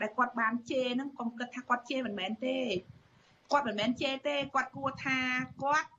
[0.00, 2.56] ដែលគាត់បានជេរហ្នឹងកុំគិតថាគាត់ជេរមិនមែនទេ
[3.52, 5.18] គាត់មិនមែនជេរទេគាត់គួរថា
[5.62, 5.90] គាត់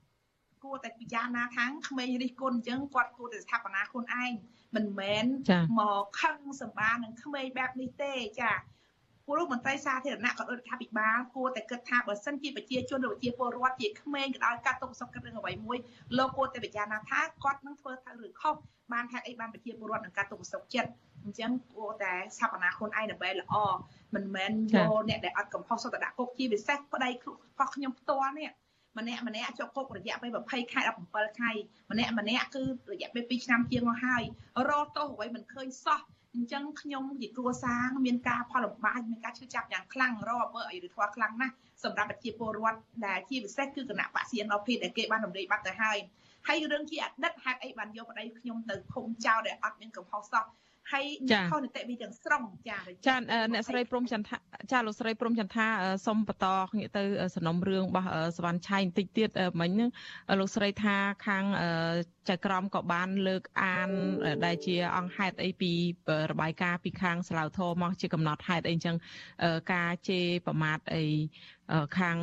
[0.64, 4.32] គួរតែពិចារណាខាងក្មេងរិះគន់អញ្ចឹងគាត់គួរតែស្ថាបនាខ្លួនឯង
[4.76, 5.24] មិនមែន
[5.78, 8.52] មកខឹងសម្បានឹងក្មេងបែបនេះទេចា
[9.28, 15.78] ព្រោះមន្ត្រីសាធារណៈក៏ដូចថាពិបាលគួរតែគិតថាបើសិនជាប្រជាជនឬប្រជាពលរដ្ឋជាក្មេងក៏ដោយកាត់ទុកសុខគិតរឿងអ្វីមួយ
[16.18, 18.54] លោកគួរតែពិចារណាថាគាត់នឹងធ្វើទៅឬខុស
[18.92, 20.90] បានថាអីបានប្រជាពលរដ្ឋនឹងកាត់ទុកសុខចិត្ត
[21.24, 23.54] អញ្ចឹងគួរតែស្ថាបនាខ្លួនឯងដើម្បីល្អ
[24.14, 28.50] មិនមែនយកអ្នកដែលអត់កំហុសសុទ្ធតែដាក់គុកជាពិសេសប្តីរបស់ខ្ញុំផ្ទាល់នេះ
[28.98, 31.50] ម្នាក់ម្នាក់ជាប់គុករយៈពេល20ខែ17ខែ
[31.90, 34.22] ម្នាក់ម្នាក់គឺរយៈពេល2ឆ្នាំជាងមកហើយ
[34.68, 36.00] រកទោសអ្វីមិនឃើញសោះ
[36.38, 45.98] អញ្ចឹងខ្ញុំជាគ្រួសារមានការផលលំបាកមានការឈឺចាប់យ៉ាងខ្លាំងរកអំពើអយុធធម៌ខ្លាំងណាស់សម្រាប់ប្រជាពលរដ្ឋដែលជាពិសេសគឺគណៈបក CNP ដែលគេបានរំលាយបាត់ទៅហើយ
[46.46, 50.44] ហើយរឿងជាអតីតហេតុអីបានយកប្តីខ្ញុំទៅឃុំចោលដែលអត់មានកំហុសសោះ
[50.92, 51.06] ហើយ
[51.50, 53.16] ខុសនីតិវិធីទាំងស្រុងចាចា
[53.52, 54.30] អ្នកស្រីព្រំចន្ទ
[54.72, 55.66] ចាលោកស្រីព្រំចន្ទថា
[56.06, 56.46] សុំបន្ត
[56.76, 57.02] ងាកទៅ
[57.34, 59.90] សំណុំរឿងរបស់សវណ្ណឆៃបន្តិចទៀតមិញហ្នឹង
[60.40, 60.96] លោកស្រីថា
[61.26, 61.44] ខាង
[62.28, 63.88] ចៅក្រមក៏បានលើកអាន
[64.44, 65.72] ដែលជាអង្គហេតុអីពី
[66.30, 68.96] របាយការណ៍ពីខាងសាឡាវធមមកជាកំណត់ហេតុអីចឹង
[69.72, 71.04] ការជេរប្រមាថអី
[71.98, 72.16] ខាង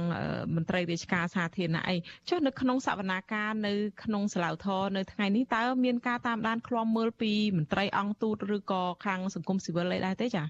[0.55, 1.95] មន្ត្រីរាជការសាធារណៈអី
[2.29, 10.43] ចុះនៅក្នុងសវនាការនៅក្នុងសាឡាវធនៅថ្ងៃនេះតើមានការតាមដានឃ្លាំមើលពីមន្ត្រីអង្គទូតឬក៏ខាងសង្គមស៊ីវិលអីដែរទេចា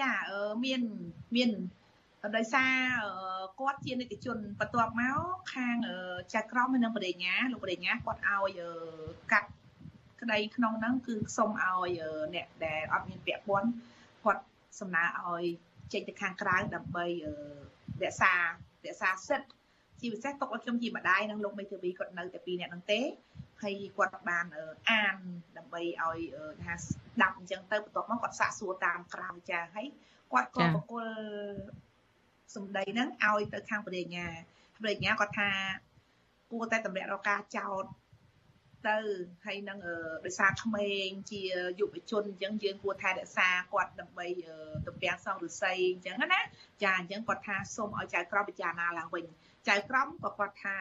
[0.00, 0.10] ចា
[0.64, 0.80] មាន
[1.36, 1.50] មាន
[2.36, 2.74] ដោយសារ
[3.60, 5.18] គាត់ជានីតិជនបន្ទាប់មក
[5.54, 5.76] ខាង
[6.34, 8.60] ចៅក្រមហើយនឹងបរិញ្ញាលោកបរិញ្ញាគាត់ឲ្យ
[9.32, 9.48] កាត់
[10.20, 12.00] ក្តីក្នុងហ្នឹងគឺសុំឲ្យ
[12.34, 13.68] អ្នកដែលអត់មានពាក់ព័ន្ធ
[14.24, 14.42] គាត់
[14.80, 15.44] សំណើឲ្យ
[15.92, 17.06] ចេញទៅខាងក្រៅដើម្បី
[18.02, 18.32] រក្សា
[18.86, 19.48] រក្សាសិទ្ធិ
[20.00, 23.00] ជាពិសេសទុកឲ្យខ្ញុំជាម្ដាយនិងលោកមេធាវីគាត់នៅតែពីរអ្នកហ្នឹងទេ
[23.62, 24.44] ហើយគាត់បាន
[24.90, 25.16] អាន
[25.56, 26.18] ដើម្បីឲ្យ
[26.64, 29.86] ថាស្ដាប់អញ្ចឹងទៅបន្ទាប់មកគាត់សាកសួរតាមក្រៅចាហើយ
[30.32, 31.06] គាត់ក៏បកគល
[32.54, 34.26] សម្ដីហ្នឹងឲ្យទៅខាងបរិញ្ញា
[34.82, 35.50] បរិញ្ញាគាត់ថា
[36.52, 37.84] គួរតែតម្រាក់រកការចោត
[38.86, 38.96] ទៅ
[39.46, 39.78] ហើយនឹង
[40.24, 41.40] ដោយសារក្មេងជា
[41.80, 44.26] យុវជនអញ្ចឹងយើងគួរថែរក្សាគាត់ដើម្បី
[44.86, 46.40] ទំពាំងសងឫស្សីអញ្ចឹងណា
[46.82, 49.24] ចាអញ្ចឹងគាត់ថាសូមឲ្យចៅក្រមពិចារណាឡើងវិញ
[49.68, 50.76] ចៅក្រមក៏គាត់ថា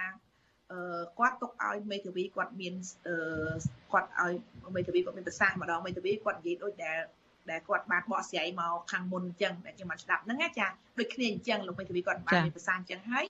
[0.71, 2.73] អឺគាត់ទុកឲ្យមេធាវីគាត់មាន
[3.07, 3.15] អឺ
[3.91, 4.33] គាត់ឲ្យ
[4.75, 6.99] មេធាវីគាត់មានប្រសាសន៍ម្ដងមេធាវីគាត់និយាយដូចដែល
[7.51, 10.67] ដែលគាត់បានបកស្រាយមកខាងមុនអញ្ចឹងដែលខ្ញុំបានស្ដាប់ហ្នឹងណាចា
[10.99, 13.25] ដូចគ្នាអញ្ចឹងលោកមេធាវីគាត់បានមានប្រសាសន៍អញ្ចឹងហើយ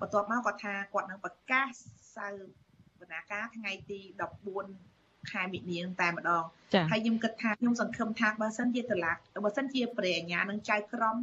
[0.00, 1.72] បន្ទាប់មកគាត់ថាគាត់នឹងប្រកាស
[2.16, 2.26] សៅ
[3.02, 4.00] បណ្ណាការថ្ងៃទី
[4.66, 6.44] 14ខែមិនិនាតែម្ដង
[6.90, 9.12] ហើយខ្ញុំគិតថាខ្ញុំសង្ឃឹមថាបើសិនជាតឡា
[9.44, 11.16] បើសិនជាព្រះអញ្ញានឹងចៅក្រម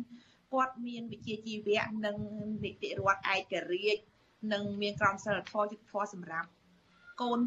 [0.53, 2.17] គាត់មានវិជាជីវៈនិង
[2.63, 4.01] នីតិរដ្ឋឯករាជ្យ
[4.53, 6.49] និងមានក្រមសីលធម៌យុត្តិធម៌សម្រាប់
[7.21, 7.39] កូន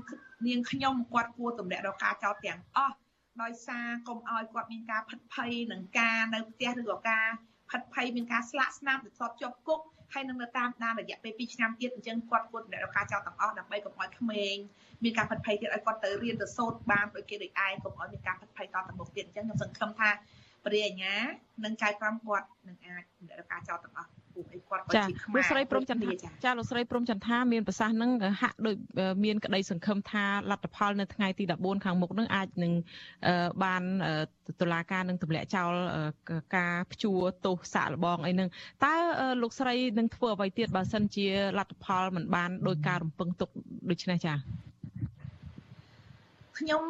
[0.47, 2.97] នាងខ្ញុំគាត់គួរទម្លាក់រកការចោទទាំងអស់
[3.43, 7.27] ដោយសារកុំឲ្យគាត់មានការផិតភ័យនឹងការនៅផ្ទះឬក៏ការ
[7.71, 9.81] ផិតភ័យមានការស្លាកស្នាមទៅធ្លាប់ជាប់គុក
[10.13, 14.57] ហើយនឹងនៅតាមដានរយៈពេល2ឆ្នាំទៀតអញ្ចឹងគាត់គួរតែរកការចោលទាំងអស់ដើម្បីកុំឲ្យក្មេង
[15.03, 20.11] មានការផិតភ័យទៀតឲ្យគាត់ទៅរៀនទៅសូត្របានដោយគេដូចឯងកុំឲ្យមានការផិតភ័យតទៅមុខទៀតអញ្ចឹងខ្ញុំសង្ឃឹមថា
[20.65, 21.15] ព្រះអាញា
[21.65, 23.03] និងចៅក្រមគាត់នឹងអាច
[23.41, 26.13] រកការចោទទាំងអស់ ពួកអីគាត់ក៏ជាខ្មែរលោកស្រីព្រមចន្ទថា
[26.45, 28.11] ចាលោកស្រីព្រមចន្ទថាមានប្រសាសន៍នឹង
[28.43, 28.77] ហាក់ដូច
[29.25, 32.73] មានក្តីសង្ឃឹមថាលទ្ធផលនៅថ្ងៃទី14ខាងមុខនឹងអាចនឹង
[33.65, 33.83] បាន
[34.61, 35.73] តុលាការនឹងទម្លាក់ចោល
[36.57, 38.49] ការព្យួរទោសសាកល្បងអីនឹង
[38.85, 38.95] តើ
[39.43, 41.27] លោកស្រីនឹងធ្វើអ្វីទៀតបើសិនជា
[41.59, 43.49] លទ្ធផលមិនបានដោយការរំពឹងទុក
[43.91, 44.35] ដូច្នេះចា
[46.59, 46.83] ខ្ញុំ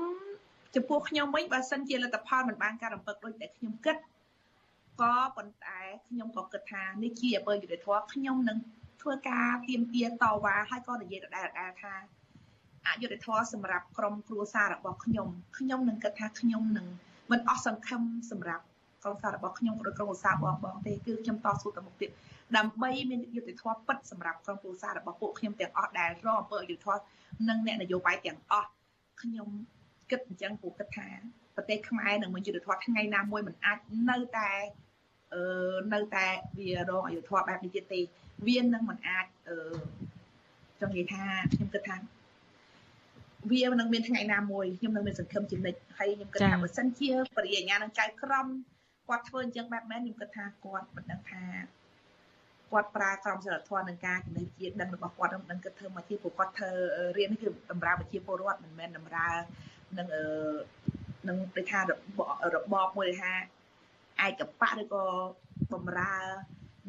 [0.74, 3.96] ចំពោះខ្ញុំវិញបើសិនជាលទ្ធផលមិនបានការរំពឹងដូចតែខ្ញុំគិត
[5.00, 8.58] ក៏ប៉ុន្តែខ្ញុំក៏គិតថានេះជាអំពើយុត្តិធម៌ខ្ញុំនឹង
[9.02, 11.52] ធ្វើការទៀមទាតវ៉ាហើយក៏និយាយដដែលៗ
[11.82, 11.94] ថា
[12.86, 15.28] អយុត្តិធម៌សម្រាប់ក្រុមគ្រួសាររបស់ខ្ញុំ
[15.58, 16.86] ខ្ញុំនឹងគិតថាខ្ញុំនឹង
[17.30, 18.64] មិនអស់សង្ឃឹមសម្រាប់
[19.02, 22.10] ក្រុមសាររបស់ខ្ញុំក៏ដូចក្រុមគ្រួសារបងបងទេគឺខ្ញុំតស៊ូទៅមុខទៀត
[22.56, 27.02] ដើម្បីមានយុត្តិធម៌ពិតសម្រាប់ក្រុមគ្រួសាររបស់ពួកខ្ញុំទាំងអស់ដែលរងអំពើអយុត្តិធម៌
[27.48, 28.68] និងអ្នកនយោបាយទាំងអស់
[29.22, 29.48] ខ្ញុំ
[30.10, 31.08] គិតអញ្ចឹងព្រោះគិតថា
[31.56, 33.78] ប្រទេសខ្មែរនឹងមានយុទ្ធធម៌ថ្ងៃណាមួយមិនអាច
[34.10, 34.50] នៅតែ
[35.34, 35.42] អឺ
[35.94, 36.26] នៅតែ
[36.58, 38.00] វារងអយុធម៌បែបនេះទៀតទេ
[38.48, 39.56] វានឹងមិនអាចអឺ
[40.80, 41.96] ចង់និយាយថាខ្ញុំគិតថា
[43.52, 48.46] វានឹងមានថ្ងៃណាមួយខ្ញុំនឹងមានសង្ឃឹមជានិច្ចហើយខ្ញុំគិតថាបើសិនជាបរិញ្ញានឹងចៅក្រម
[49.08, 51.42] គាត់ធ្វើអញ្ចឹងបែបមែនខ្ញុំគិតថាគាត់មិនដឹងថា
[52.70, 56.70] គាត់ប្រើក្រមសីលធម៌នឹងការចំណេះជាដឹងរបស់គាត់នឹងគិតធ្វើមកជាពួកគាត់ធ្វើ
[57.18, 59.34] រៀននេះគឺតម្រូវប្រជាពលរដ្ឋមិនមែនតម្រូវ
[59.98, 60.24] នឹងអឺ
[61.28, 61.82] នឹងដូចថារ
[62.72, 63.32] បបមួយថា
[64.24, 65.04] ឯកបៈឬក៏
[65.72, 66.14] បំរើ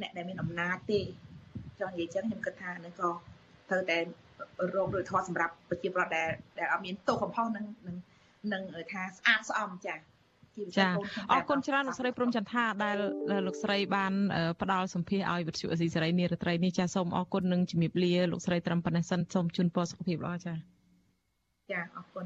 [0.01, 0.99] អ្នកដែលមានអំណាចទេ
[1.79, 3.09] ចង់និយាយចឹងខ្ញុំគិតថានឹងក៏
[3.69, 3.97] ត្រូវតែ
[4.75, 7.97] រងដោយធម៌សម្រាប់ប្រជាពលរដ្ឋដែលដែលអត់មានទោសកំហុសនឹងនឹង
[8.53, 10.87] នឹងថាស្អាតស្អំចាចា
[11.31, 12.95] អរគុណច្រើនលោកស្រីព្រំចន្ទថាដែល
[13.47, 14.13] លោកស្រីបាន
[14.61, 20.53] ផ្ដល់សម្ភារឲ្យវិទ្យុអេស៊ីសេរីនារីត្រីនេះចាសូមអរគុណនិងជំរាបលាលោកស្រីត្រឹមប៉ុណ្ណេះសិនសូមជូនពរសុខភាពល្អចា
[21.71, 22.25] ចាអរគុណ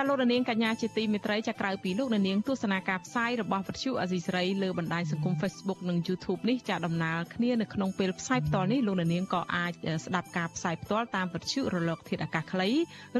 [0.00, 9.72] ចាលោកនាងកញ្ញាជាទីមេត្រីចាក្រៅពីលោកនាងទស្សនាការផ្សាយរបស់វិទ្យុអេស៊ីសេរីលើបណ្ដាញសង្គម Facebook និង YouTube នេះចាដំណើរគ្នានៅក្នុងពេលផ្សាយផ្ទាល់នេះលោកនាងក៏អាច
[10.04, 12.68] ស្ដាប់ការផ្សាយផ្ទាល់តាមវិទ្យុរលកធាតុអាកាសខ្លី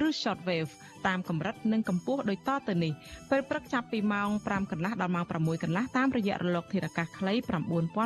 [0.06, 0.70] ឬ Shortwave
[1.06, 2.92] តាមកម្រិតនិងកម្ពស់ដូចតទៅនេះ
[3.30, 7.32] ពេលព្រឹកចាប់ពីម៉ោង5កន្លះដល់ម៉ោង6កន្លះតាមរយៈរលកធាតុអាកាសខ្លី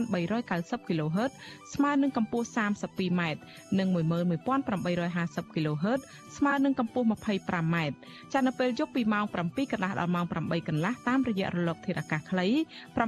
[0.09, 1.31] 9390 kHz
[1.75, 2.47] ស្មើនឹងកម្ពស់
[2.83, 3.41] 32ម៉ែត្រ
[3.79, 6.01] និង11850 kHz
[6.37, 7.07] ស្មើនឹងកម្ពស់
[7.41, 7.97] 25ម៉ែត្រ
[8.33, 12.47] ចានៅពេលយប់ពីម៉ោង7កន្លះដល់ម៉ោង8កន្លះតាមរយៈរលកធាតុអាកាសខ្លី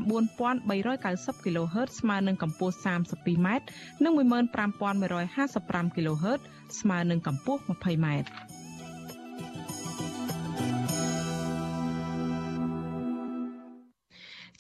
[0.02, 2.74] 9390 kHz ស្មើនឹងកម្ពស់
[3.10, 3.66] 32ម៉ែត្រ
[4.04, 6.40] និង15155 kHz
[6.80, 8.65] ស្មើនឹងកម្ពស់ 20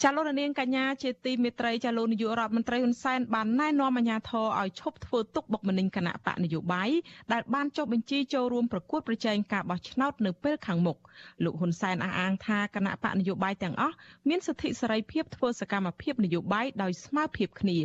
[0.02, 6.90] ចាលោកនាងកញ្ញាជាទីមេត្រីចាលោកនាយករដ្ឋមន្ត្រីហ៊ុនសែនបានណែនាំអាជ្ញាធរឲ្យឈប់ធ្វើទុកបុកម្នេញគណៈបកនយោបាយ
[7.32, 10.96] ដែលបានចុះបញ្ជីចូលរួមប្រកួតប្រជែងការបោះឆ្នោតនៅពេលខាងមុខ
[11.44, 13.94] លោកហ៊ុនសែនអះអាងថាគណៈបកនយោបាយទាំងអស់
[14.28, 17.78] មានសិទ្ធិសេរីភាពធ្វើសកម្មភាពនយោបាយដោយស្មើភាពគ្នា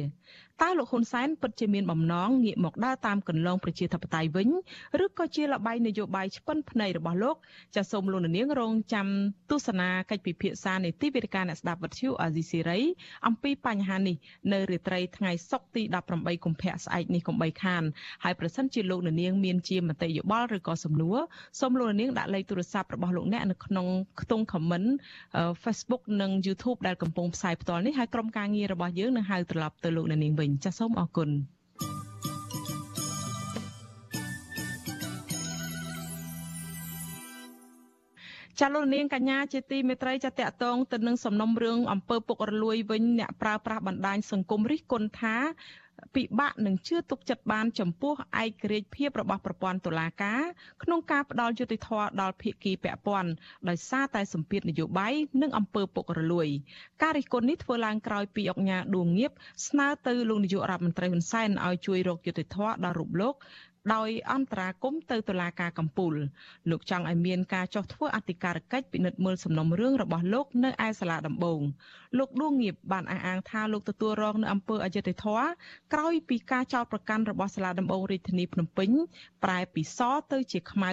[0.62, 4.50] តើលោកហ៊ុនសែនពិតជាមានបំណងងាកមកដើរតាមគន្លងប្រជាធិបតេយ្យវិញ
[5.04, 7.36] ឬក៏ជាលបាយនយោបាយឆ្ពិនភ្នែករបស់លោក
[7.76, 9.08] ចាសសូមលោកនាងរងចាំ
[9.52, 12.80] ទស្សនាកិច្ចពិភាក្សានៃទីវេទិកាអ្នកស្ដាប់វិទ្យុអាស៊ីសេរី
[13.28, 14.16] អំពីបញ្ហានេះ
[14.54, 17.84] នៅរាត្រីថ្ងៃសុក្រទី18កុម្ភៈស្អែកនេះកុំបីខាន
[18.24, 21.18] ហើយប្រសិនជាលោកនាងមានជាមតិយោបល់ឬក៏សំណួរ
[21.60, 23.88] សូមលោកនាងដាក់លេខទូរស័ព្ទរបស់លោកអ្នកនៅក្នុង
[24.22, 24.90] ខ្ទង់ comment
[25.64, 31.30] Facebook និង YouTube ដែលកំពុងផ្សាយផ្ទាល់នេះហើយក្រុមការងាររបស់យើងនឹងហៅត្រឡប់ទៅលោកនាងវិញចាសសូមអរគុណ
[38.64, 45.36] ចាលោកនាងកញ្ញាជាទីមេត្រីចាតកតងទៅនឹងសំណុំរឿងអំពើពុករលួយវិញអ្នកប្រើប្រាស់បណ្ដាញសង្គមរិះគន់ថា
[46.16, 50.42] ពិបាកនឹងជឿទុកចិត្តបានចំពោះឯករាជ្យភាពរបស់ប្រព័ន្ធតុលាការ
[50.84, 53.32] ក្នុងការផ្ដល់យុត្តិធម៌ដល់ភាគីពាក់ព័ន្ធ
[53.70, 56.48] ដោយសារតែសម្ពាធនយោបាយនិងអំពើពុករលួយ
[57.02, 59.32] ការរិះគន់នេះធ្វើឡើងក្រោយពីអង្គការដួងងៀប
[59.68, 63.36] ស្នើទៅលោកនាយករដ្ឋមន្ត្រីហ៊ុនសែនឲ្យជួយរកយុត្តិធម៌ដល់រូបលោក
[63.94, 66.14] ដោយអន្តរាគមទៅតុលាការកំពូល
[66.70, 71.62] លោកចង់ឲ្យមានការចោះធ្វើអធិការកិច្ចពិនិត្យមើលសំណុំរឿងរបស់លោកនៅឯសាលាដំបង
[72.18, 75.46] លោកដួងងៀបបានអះអាងថាលោកទទួលរងនៅអំពើអយុត្តិធម៌
[75.94, 78.90] ក្រោយពីការចោទប្រកាន់របស់សាលាដំបងរាជធានីភ្នំពេញ
[79.44, 80.00] ប្រែពីស
[80.32, 80.92] ទៅជាខ្មៅ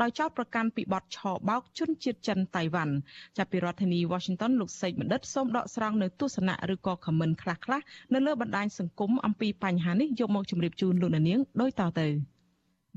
[0.00, 1.18] ដោយចោទប្រកាន់ពីបទឆ
[1.48, 2.94] បោកជនជាតិចិនតៃវ៉ាន់
[3.36, 7.82] ចាប់ពីរដ្ឋធានី Washington លោកសេកបណ្ឌិតសូមដកស្រង់នៅទស្សនៈឬក៏ខមមិនខ្លះៗ
[8.14, 12.25] នៅលើបណ្ដាញសង្គមអំពីបញ្ហានេះយកមកជម្រាបជូនលោកនាងដូចតទៅ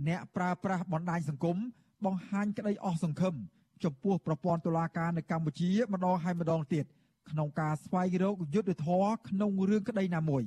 [0.07, 1.57] អ្នកប្រើប្រាស់បណ្ដាញសង្គម
[2.05, 3.35] បង្ហាញក្តីអស់សង្ឃឹម
[3.83, 6.85] ចំពោះប្រព័ន្ធតុលាការនៅកម្ពុជាម្ដងហើយម្ដងទៀត
[7.29, 10.43] ក្នុងការស្វែងរកយុត្តិធម៌ក្នុងរឿងក្តីណាមួយ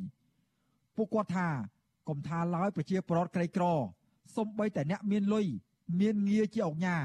[0.97, 1.49] ពួកគាត់ថា
[2.09, 3.65] កុំថាឡើយប្រជាពលរដ្ឋក្រីក្រ
[4.37, 5.47] សំបីតែអ្នកមានលុយ
[6.01, 6.97] មានងារជាអង្គញា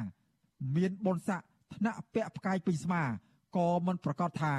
[0.75, 3.03] មានបុណ្យស័ក្តិថ្នាក់ពាក់ផ្កាយពេញស្មា
[3.57, 4.55] ក៏មិនប្រកាសថា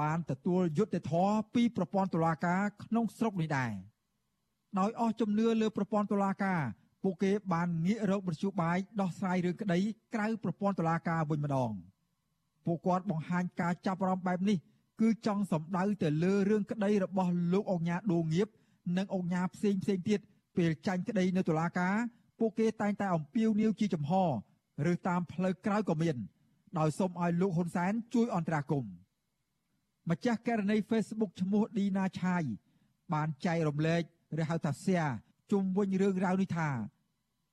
[0.00, 3.72] បានទទួលយុត្តិធម៌ពីប្រព័ន្ធតុលាការក្នុងស្រុកនេះដែរ
[4.78, 6.60] ដោយអស់ជំនឿលើប្រព័ន្ធតុលាការ
[7.02, 9.78] ពួកគេបានងាករកមធ្យោបាយដោះស្រាយរឿងក្តី
[10.14, 11.72] ក្រៅប្រព័ន្ធតុលាការវិញម្ដង
[12.66, 14.58] ពួកគាត់បង្ហាញការចាប់អារម្មណ៍បែបនេះ
[15.00, 18.48] គឺចង់សម្ដៅទៅលើរឿងក្តីរបស់លោកអង្ញាដួងងៀប
[18.96, 20.20] និងអង្ញាផ្សេងផ្សេងទៀត
[20.56, 21.96] ពេលចាញ់ក្តីនៅតុលាការ
[22.38, 24.12] ពួកគេតែងតែអំពាវនាវជាចំហ
[24.90, 26.16] ឬតាមផ្លូវក្រៅក៏មាន
[26.78, 28.92] ដោយសូមឲ្យលោកហ៊ុនសែនជួយអន្តរាគមន៍
[30.10, 32.42] ម្ចាស់ករណី Facebook ឈ្មោះឌីណាឆាយ
[33.12, 34.02] បានចែករំលែក
[34.40, 35.14] ឬហៅថា share
[35.52, 36.68] ជុំវិញរឿងរ៉ាវនេះថា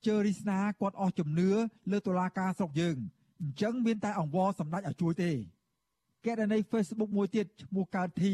[0.08, 1.50] ជើរីស្នាគាត់អស់ជំនឿ
[1.92, 2.96] លើតុលាការស្រុកយើង
[3.42, 5.32] អញ្ចឹងមានតែអង្វរសម្ដេចឲ្យជួយទេ
[6.26, 8.34] ករណី Facebook មួយទៀតឈ្មោះកើតធី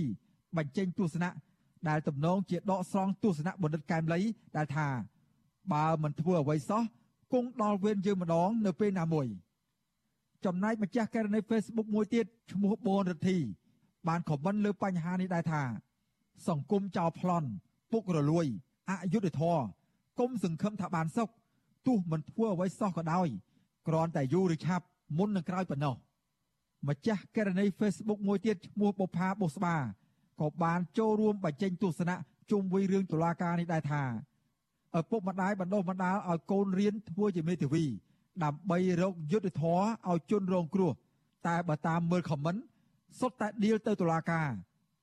[0.58, 1.30] បញ្ចេញទស្សនៈ
[1.90, 4.20] ដែលទំនងជាដកស្រង់ទស្សនៈបណ្ឌិតកែមលី
[4.58, 4.88] ដែលថា
[5.74, 6.84] បើមិនធ្វើអ្វីសោះ
[7.34, 9.28] គង់ដល់វេនយើងម្ដងនៅពេលណាមួយ
[10.46, 13.38] ចំណែកម្ចាស់ករណី Facebook មួយទៀតឈ្មោះបូនរិទ្ធី
[14.08, 15.64] បានខមមិនលើបញ្ហានេះដែរថា
[16.48, 17.50] សង្គមចោលប្លន់
[17.92, 18.48] ពុករលួយ
[18.90, 19.66] អយុត្តិធម៌
[20.20, 21.30] គុំសង្ឃឹមថាបានសុខ
[21.88, 23.28] ទោះមិនធ្វើអ្វីសោះក៏ដោយ
[23.88, 24.86] គ្រាន់តែយូរឬឆាប់
[25.18, 25.96] មុននឹងក្រោយប៉ុណ្ណោះ
[26.88, 29.76] ម្ចាស់ករណី Facebook មួយទៀតឈ្មោះបុផាបុស្បា
[30.42, 32.16] ក៏បានចូលរួមបញ្ចេញទស្សនៈ
[32.52, 34.04] ជុំវិញរឿងតុលាការនេះដែរថា
[35.00, 37.86] ឪពុកម្ដាយបណ្ដុះបណ្ដាលឲ្យកូនរៀនធ្វើជាមេធាវី
[38.44, 40.92] ដើម្បីរកយុត្តិធម៌ឲ្យជនរងគ្រោះ
[41.48, 42.56] តែបើតាមមើលខមមិន
[43.20, 44.50] សុទ្ធតែឌីលទៅតុលាការ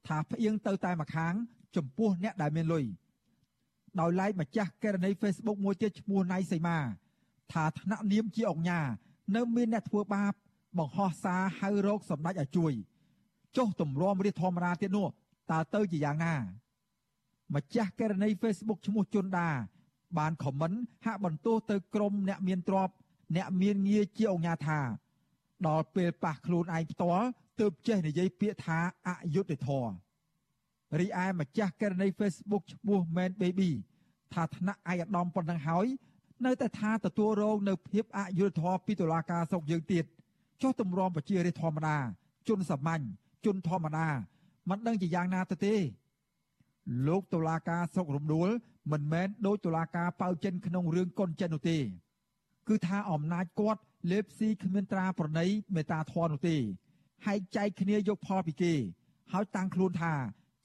[0.06, 1.34] ថាផ្អៀងទៅតែម្ខាង
[1.76, 2.84] ចំពោះអ្នកដែលមានលុយ
[4.00, 6.78] ដោយឡែកម្ចាស់ករណី Facebook មួយទៀតឈ្មោះណៃសីមា
[7.52, 8.80] ថាថ្នាក់នាមជាអង្គញា
[9.36, 10.32] នៅមានអ្នកធ្វើបាប
[10.78, 12.72] បង្ហោះសារហៅរោគសម្ដេចឲ្យជួយ
[13.56, 15.06] ចុះទម្រាំរាជធម្មតាទៀតនោះ
[15.50, 16.34] តើទៅជាយ៉ាងណា
[17.54, 19.50] ម្ចាស់ករណី Facebook ឈ្មោះជុនដា
[20.18, 20.72] បានខមមិន
[21.04, 22.94] ហាក់បន្ទោសទៅក្រុមអ្នកមានទ្រព្យ
[23.36, 24.80] អ្នកមានងារជាអង្គញាថា
[25.66, 27.26] ដល់ពេលប៉ះខ្លួនឯងផ្ទាល់
[27.60, 28.78] ទើបចេះនិយាយពាក្យថា
[29.08, 29.92] អយុត្តិធម៌
[31.00, 33.70] រីឯម្ចាស់ករណី Facebook ឈ្មោះ Man Baby
[34.32, 35.86] ថាថ្នាក់ឯកឧត្តមប៉ុណ្ណឹងហើយ
[36.46, 40.04] នៅតែថាទទួលរងនៅភាពអយុត្តិធម៌ពីតុលាការស្រុកយើងទៀត
[40.62, 41.96] ចុះទម្រាំប្រជារាស្ត្រធម្មតា
[42.48, 43.02] ជនសាមញ្ញ
[43.44, 44.08] ជនធម្មតា
[44.68, 45.74] មិនដឹងជាយ៉ាងណាទៅទេ
[47.06, 48.48] លោកតុលាការស្រុករំដួល
[48.92, 51.78] មិនមែនដោយតុលាការប៉ៅចិនក្នុងរឿងកុនចិននោះទេ
[52.68, 56.56] គឺថាអំណាចគាត់លេបស៊ីគ្មានត្រាប្រណីមេតាធននោះទេ
[57.26, 58.74] ហែកចែកគ្នាយកផលពីគេ
[59.32, 60.14] ហើយតាំងខ្លួនថា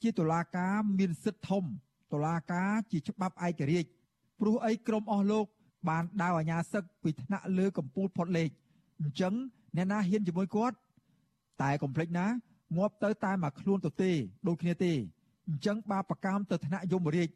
[0.02, 1.64] ជាតុលាការមានសិទ្ធិធំ
[2.12, 3.90] តុលាការជាច្បាប់ឯករាជ្យ
[4.40, 5.46] ព្រោះអីក្រមអស់លោក
[5.88, 8.48] បានដាវអាញាសឹកពីថ្នាក់លើកម្ពុជាផុតលេខ
[9.00, 9.34] អញ្ចឹង
[9.76, 10.76] អ្នកណាហ៊ានជាមួយគាត់
[11.62, 12.26] តែកុំភ្លេចណា
[12.76, 14.10] ងាប់ទៅតែមកខ្លួនទៅទេ
[14.46, 14.92] ដូចគ្នាទេ
[15.48, 17.28] អញ្ចឹងបាបកម្មទៅថ្នាក់យមរាជ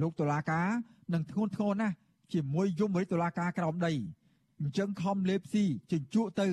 [0.00, 0.68] លោកតុលាការ
[1.14, 1.94] នឹងធ្ងន់ធ្ងរណាស់
[2.32, 3.92] ជាមួយយមរាជតុលាការក្រោមដី
[4.60, 6.48] អញ្ចឹងខំលេបស៊ីជញ្ជក់ទៅ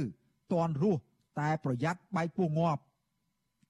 [0.53, 1.01] តន់រស់
[1.39, 2.81] តែប្រយ័ត្នបែកពោះងាប់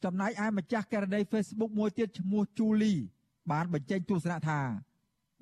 [0.03, 2.93] ចំណែកឯម្ចាស់ករណី Facebook មួយទៀតឈ្មោះជូលី
[3.51, 4.59] បានបញ្ចេញទស្សនៈថា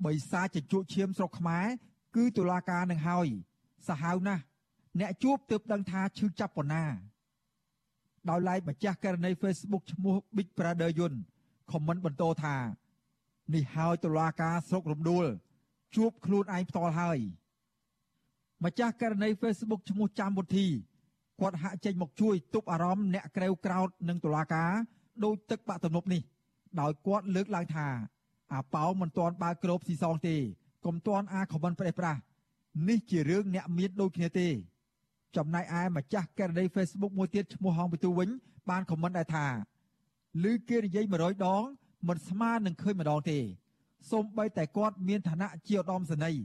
[0.04, 1.66] បិសាចជញ្ជក់ឈាមស្រុកខ្មែរ
[2.16, 3.26] គឺតុលាការនឹងហើយ
[3.88, 4.42] សាហាវណាស់
[5.00, 6.84] អ្នកជួបទើបដឹងថាឈឺចាប់ប៉ុណ្ណា
[8.28, 11.14] ដោយឡែកម្ចាស់ករណី Facebook ឈ្មោះ Big Brother Yun
[11.72, 12.56] ខមមិនបន្តថា
[13.54, 15.26] នេះហើយតុលាការស្រុករំដួល
[15.96, 17.18] ជួបខ្លួនឯងផ្ទាល់ហើយ
[18.64, 20.66] ម្ចាស់ករណី Facebook ឈ្មោះចាំវុធី
[21.40, 24.70] គាត់ហាក់ចេញមកជួយទប់អារម្មណ៍អ្នកក្រេវក្រោតនឹងតុលាការ
[25.24, 26.22] ដោយទឹកបាក់ទំនប់នេះ
[26.80, 27.86] ដោយគាត់លើកឡើងថា
[28.52, 30.36] អាប៉ោមិនទាន់បើកគ្របស៊ីសងទេ
[30.86, 32.20] កុំទាន់អាខមមិនប្រេះប្រាស់
[32.88, 34.48] នេះជារឿងអ្នកមានដូចគ្នាទេ
[35.36, 38.28] ចំណែកឯម្ចាស់ករណី Facebook មួយទៀតឈ្មោះហងពិទូវិញ
[38.70, 39.46] បានខមមិនដែរថា
[40.44, 41.62] ឮគេនិយាយ100ដង
[42.08, 43.38] មិនស្មើនឹងឃើញម្ដងទេ
[44.10, 46.42] សូម្បីតែគាត់មានឋានៈជាឧត្តមសេនីយ៍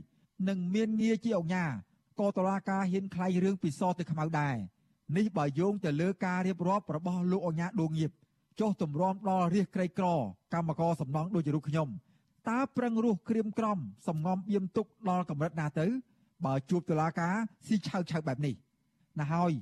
[0.48, 1.64] និងមានងារជាអង្គញា
[2.20, 4.56] ក៏តឡាការហ៊ានខ្លាយរឿងពិសោធន៍ទៅខ្មៅដែរ
[5.16, 8.10] នេះបើយោងទៅលើការរៀបរាប់របស់លោកអញ្ញាដួងងៀប
[8.60, 10.06] ចុះទម្រាំដល់រាជក្រីក្រ
[10.54, 11.88] កម្មករសំណងដូចជារូបខ្ញុំ
[12.50, 15.86] តើប្រឹងរស់ក្រៀមក្រំសំងំបៀមទុកដល់កម្រិតណាទៅ
[16.44, 17.34] បើជួបតុលាការ
[17.66, 18.54] ស៊ីឆៅឆៅបែបនេះ
[19.20, 19.52] ណាហើយ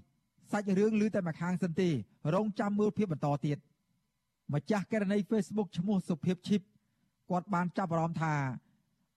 [0.51, 1.89] សាច់រឿងឮតែមួយខាងសិនទេ
[2.35, 3.59] រងចាំមើលភាពបន្តទៀត
[4.55, 6.61] ម្ចាស់ករណី Facebook ឈ្មោះសុភាពឈីប
[7.31, 8.35] គាត់បានចាប់អារម្មណ៍ថា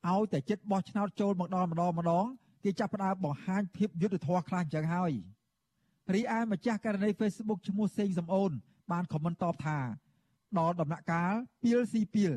[0.10, 2.26] ឲ្យតែចិត្តបោះឆ្នោតចូលមកដល់ម្ដងម្ដង
[2.64, 5.12] គេចាប់ផ្ដើមបង្ហាញភាពយុត្តិធម៌ខ្លាំងចឹងហើយ
[6.12, 8.52] រីឯម្ចាស់ករណី Facebook ឈ្មោះសេងសំអូន
[8.92, 9.78] បានខមមិនតបថា
[10.60, 12.34] ដល់ដំណាក់កាលពីលស៊ីពីល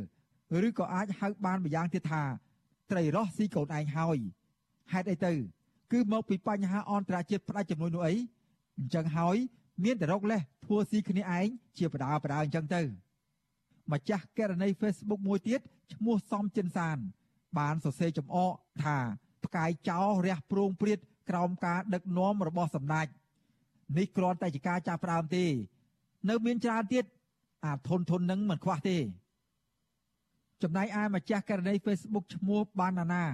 [0.66, 2.22] ឬក៏អាចហៅបានម្យ៉ាងទៀតថា
[2.90, 4.18] ត្រីរស់ស៊ីកូនឯងហើយ
[4.92, 5.32] ហេតុអីទៅ
[5.92, 8.14] គឺមកពីបញ្ហាអន្តរជាតិផ្ដាច់ចំនួននោះអី
[8.78, 9.36] អញ្ចឹងហើយ
[9.84, 11.46] មានតែរកលេសធ្វើស៊ីគ្នាឯង
[11.78, 12.82] ជាបដាបដាអញ្ចឹងទៅ
[13.92, 15.60] ម្ចាស់ករណី Facebook មួយទៀត
[15.94, 16.98] ឈ្មោះសំចិនសាន
[17.58, 18.52] បានសរសេរចំអក
[18.84, 18.96] ថា
[19.44, 20.98] ផ្កាយចោរះប្រងព្រាត
[21.30, 23.06] ក្រោមការដឹកនាំរបស់សម្ដេច
[23.97, 25.45] នេះគ្រាន់តែជាការចាប់ផ្ដើមទេ
[26.29, 27.05] នៅមានច្រើនទៀត
[27.65, 28.97] អាចធនធននឹងមិនខ្វះទេ
[30.61, 33.25] ចំណែកឯម្ចាស់ករណី Facebook ឈ្មោះបានណាណា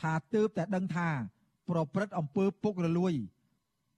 [0.00, 1.08] ថាទើបតែដឹងថា
[1.68, 3.14] ប្រព្រឹត្តអំពើពុករលួយ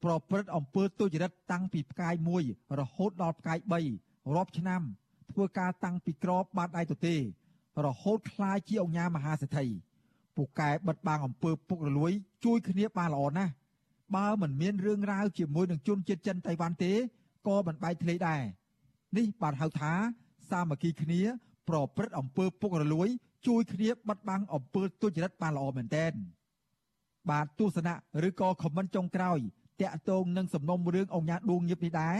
[0.04, 3.58] ប្រព្រឹត្តអំពើទុច្ចរិតតាំងពីផ្កាយ1រហូតដល់ផ្កាយ
[3.96, 4.82] 3រាប់ឆ្នាំ
[5.30, 7.16] ធ្វើការតាំងពីក្របបាតដៃទទេ
[7.84, 9.66] រហូតคล้ายជាអង្គញាមហាសេដ្ឋី
[10.36, 12.12] ពូកែបិទបាំងអំពើពុករលួយ
[12.44, 13.52] ជួយគ្នាបានល្អណាស់
[14.15, 16.93] បើមិនមានរឿងរ៉ាវជាមួយនឹងជនជាតិចិនតៃវ៉ាន់ទេ
[17.47, 18.41] ក៏មិនបែកធ្លាយដែរ
[19.17, 19.93] នេះបានហៅថា
[20.49, 21.21] សាមគ្គីគ្នា
[21.69, 23.07] ប្រព្រឹត្តអំពើពុករលួយ
[23.47, 26.13] ជួយគ្នាបិទបាំងអំពើទុច្ចរិតបានល្អមែនទែន
[27.29, 27.95] បាទទស្សនៈ
[28.27, 29.39] ឬក៏ខមមិនចុងក្រោយ
[29.81, 32.17] តាក់ទងនឹងសំណុំរឿងអង្គញាដួងញៀបនេះដែរ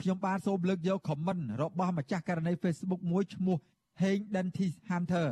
[0.00, 3.56] ខ្ញុំបានសូមលើកយកខមមិនរបស់ម្ចាស់ករណី Facebook មួយឈ្មោះ
[4.00, 5.28] Heng Dentis Hunter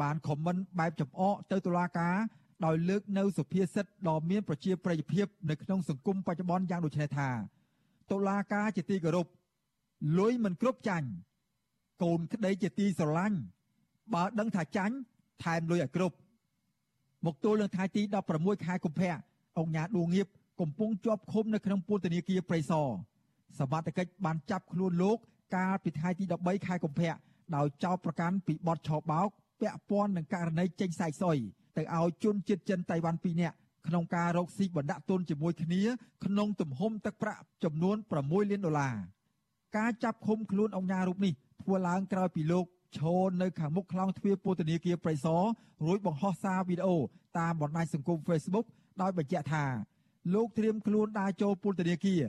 [0.00, 2.16] បានខមមិនបែបចំអកទៅតុលាការ
[2.64, 7.28] ដោយលើកនៅសុភាសិតដ៏មានប្រជាប្រិយភាពនៅក្នុងសង្គមបច្ចុប្បន្នយ៉ាងដូចនេះថា
[8.10, 9.26] តុលាការជាទីគោរព
[10.18, 11.08] លុយមិនគ្រប់ចាញ់
[12.02, 13.38] កូនក្តីជាទីស្រឡាញ់
[14.14, 14.94] បើដឹងថាចាញ់
[15.44, 16.16] ថែមលុយឲ្យគ្រប់
[17.26, 18.02] មកទល់នឹងថ្ងៃទី
[18.34, 19.12] 16ខែកុម្ភៈ
[19.58, 20.26] អង្គញាដួងងៀប
[20.60, 22.88] កំពុងជាប់ឃុំនៅក្នុងពន្ធនាគារព្រៃសរ
[23.58, 25.18] សមត្ថកិច្ចបានចាប់ខ្លួនលោក
[25.56, 27.14] កាលពីថ្ងៃទី13ខែកុម្ភៈ
[27.56, 29.28] ដោយចោទប្រកាន់ពីបទឆបោក
[29.60, 31.38] ពាក់ព័ន្ធនឹងករណីចេញសាយសុយ
[31.76, 35.82] ទៅឲ្យជនជាតិចិនតៃវ៉ាន់2នាក់ក្នុងការរកស៊ីបណ្ដាក់ទុនជាមួយគ្នា
[36.24, 38.96] ក្នុងទំហំទឹកប្រាក់ចំនួន6លានដុល្លារ
[39.76, 42.66] ការចាប់ឃុំខ្លួនអង្គការរូបនេះធ្វើឡើងក្រោយពីលោក
[42.98, 45.42] ឈរនៅខាងមុខខ្លោងទ្វារពន្ធនាគារព្រៃសរ
[45.86, 46.96] រួចបង្ហោះសារវីដេអូ
[47.38, 48.66] តាមបណ្ដាញសង្គម Facebook
[49.02, 49.64] ដោយបញ្ជាក់ថា
[50.34, 52.22] លោកត្រៀមខ្លួនដើរចូលពន្ធនាគារ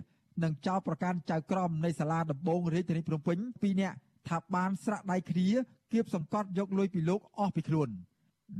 [0.43, 3.95] និងចោទប្រកាន់ចៅក្រមនៃសាលាដំបងរាជធានីភ្នំពេញ2នាក់
[4.29, 5.47] ថាបានស្រាក់ដៃគ្នា
[5.93, 7.89] គៀបសង្កត់យកលុយពីលោកអស់ពីខ្លួន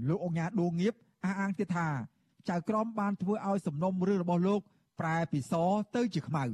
[0.08, 1.88] លោកអង្គញាដួងងៀបអះអាងទៀតថា
[2.48, 4.60] ចៅក្រមបានធ្វើឲ្យសំណុំរឿងរបស់លោក
[5.00, 5.52] ប្រែពីស
[5.96, 6.44] ទៅជាខ្មៅ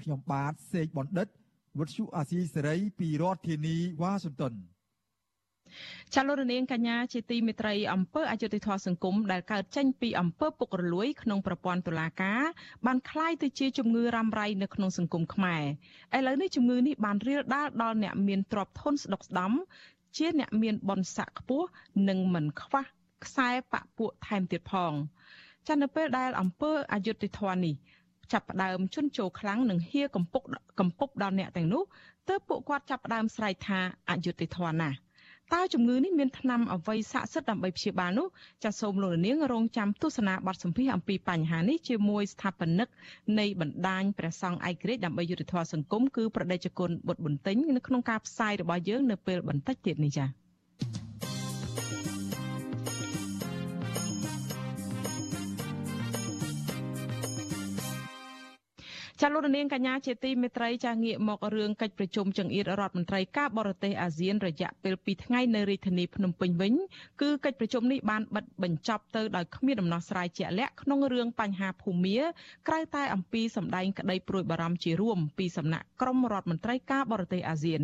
[0.00, 1.28] ខ្ញុំបាទសេកបណ្ឌិត
[1.78, 4.54] វុទ្ធុអាស៊ីសេរីពីរដ្ឋធានីវ៉ាស៊ីនតោន
[6.14, 12.42] ចាលោករនាងកញ្ញាជាទីមេត្រីអំពើអយុធធម៌សង្គមដែលកើតចេញពីអំពើពុករលួយក្នុងប្រព័ន្ធតុលាការ
[12.86, 15.64] បានคล้ายទៅជាជំងឺរ៉ាំរ៉ៃនៅក្នុងសង្គមខ្មែរ
[16.16, 19.52] ឥឡូវនេះជំងឺនេះបានរាលដាលដល់អ្នកមានទ្រព្យធនស្ដុកស្ដំ
[20.17, 21.67] ជាអ្នកមានបនស័កខ្ពស់
[22.09, 22.85] និងមិនខ្វះ
[23.25, 24.93] ខ្សែបពួកថែមទៀតផង
[25.67, 27.75] ចានៅពេលដែលអំពើអយុធធម៌នេះ
[28.31, 30.43] ចាប់ផ្ដើមជន់ជោខ្លាំងនិងហៀកំពុក
[30.79, 31.83] កំពុកដល់អ្នកទាំងនោះ
[32.27, 34.97] ទើបពួកគាត់ចាប់ផ្ដើមស្រែកថាអយុធធម៌ណាស់
[35.51, 38.27] តើជំងឺនេះមានថ្នាំអ្វីស័ក្តិសិទ្ធិដើម្បីព្យាបាលនោះ
[38.63, 42.87] ចាសសូមលោកនាងរងចាំទស្សនាបទសម្ភាសអំពីបញ្ហានេះជាមួយស្ថាបនិក
[43.39, 50.42] នៃបណ្ដាញព្រះសង្ឃឯករាជ្យដើម្បីយុត្តិធម៌សង្គមគឺប្រដេជគុណបុត្របន្ទិញនៅក្នុងការផ្សាយរបស់យើងនៅពេលបន្តិចទៀតនេះចា៎
[59.21, 66.73] ចាលោករនាងកញ្ញាជាទីមេត្រីចាងាកមករឿងកិច្ចប្រជុំចង្អៀតរដ្ឋមន្ត្រីការបរទេសអាស៊ានរយៈពេល2ថ្ងៃនៅរាជធានីភ្នំពេញវិញ
[67.21, 72.19] គឺកិច្ចប្រជុំនេះបានបិទបញ្ចប់ទៅដោយគ្មានដំណោះស្រាយជាក់លាក់ក្នុងរឿងបញ្ហាភូមា
[72.67, 77.81] ក្រៅតែអំពីសម្ដែងក្តីព្រួយបារម្ភជារួមពីសំណាក់ក្រុមរដ្ឋមន្ត្រីការបរទេសអាស៊ាន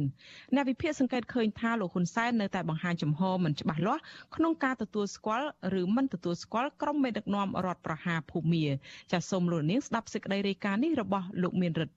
[0.56, 4.02] អ្នកវិភាគសង្កេតឃើញថាលោកហ៊ុនសែននៅតែបង្ហាញចំហមិនច្បាស់លាស់
[4.36, 5.48] ក្នុងការទទួលស្គាល់
[5.82, 8.66] ឬមិនទទួលស្គាល់ក្រុមមេដឹកនាំរដ្ឋប្រហារភូមា
[9.12, 11.96] ចាសសូមលោកនាងស្ដាប់សេចក្តីរាយការណ៍នេះរបស់លោកមានរិទ្ធ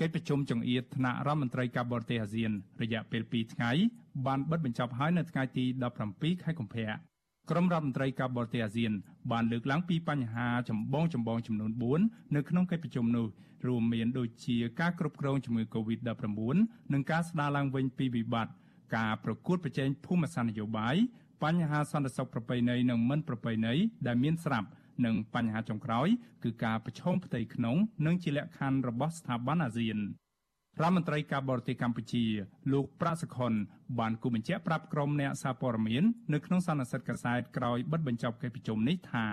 [0.00, 2.50] កិច្ចប្រជុំចង្អៀតថ្នាក់រដ្ឋមន្ត្រីការបរទេសអាស៊ាន
[2.82, 3.70] រយៈពេល2ថ្ងៃ
[4.26, 5.64] បានបិទបញ្ចប់ហើយនៅថ្ងៃទី
[6.04, 6.88] 17ខែកុម្ភៈ
[7.50, 8.92] ក្រុមរដ្ឋមន្ត្រីការបរទេសអាស៊ាន
[9.30, 13.26] បានលើកឡើងពីបញ្ហាចម្បងចម្បងចំនួន4នៅក្នុងកិច្ចប្រជុំនោះ
[13.66, 16.56] រួមមានដូចជាការគ្រប់គ្រងជំងឺ Covid-19
[16.92, 18.52] និងការស្ដារឡើងវិញពីវិបត្តិ
[18.96, 20.96] ការប្រកួតប្រជែងភូមិសាស្ត្រនយោបាយ
[21.42, 23.74] បញ្ហាសន្តិសុខប្រពៃណីនិងមិនប្រពៃណី
[24.06, 24.68] ដែលមានស្រាប់
[25.04, 26.08] និងបញ្ហាចុងក្រោយ
[26.44, 27.76] គឺការប្រឈមផ្ទៃក្នុង
[28.06, 29.98] និងជាលក្ខខណ្ឌរបស់ស្ថាប័នអាស៊ាន
[30.80, 32.24] រដ្ឋមន្ត្រីការបរទេសកម្ពុជា
[32.72, 33.52] លោកប្រាក់សុខុន
[33.98, 39.26] បានគូបញ្ជាក់ប្រាប់ក្រុមអ្នកសារព័ត៌មាននៅក្នុងសន្និសីទកាសែតក្រោយបិទបញ្ចប់កិច្ចប្រជុំនេះថា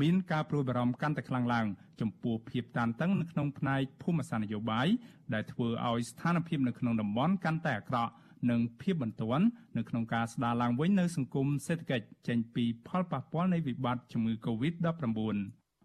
[0.00, 1.66] មានការព្រួយបារម្ភកាន់តែខ្លាំងឡើង
[2.00, 4.86] ចំពោះភាពតានតឹងនៅក្នុងផ្នែកភូមិសាស្ត្រនយោបាយ
[5.34, 8.12] ដែលធ្វើឲ្យស្ថានភាពនៅក្នុងតំបន់កាន់តែអាក្រក់
[8.50, 15.06] និងភាពបន្ទាន់នៅក្នុងការស្ដារឡើងវិញនៅសង្គមសេដ្ឋកិច្ចចេញពីផលប៉ះពាល់នៃវិបត្តិជំងឺ Covid-19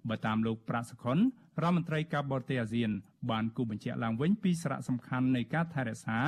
[0.09, 2.91] បើតាមលោកប្រាក់សុខុនរដ្ឋមន្ត្រីការបរទេសអាស៊ាន
[3.31, 6.19] បានគូបញ្ជាក់ឡើងវិញពីសារៈសំខាន់នៃការថែរក្សា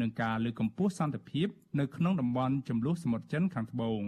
[0.00, 1.48] និងការលើកកម្ពស់សន្តិភាព
[1.80, 4.00] នៅក្នុងតំបន់ចំនួនសមុទ្រចិនខាងត្បូង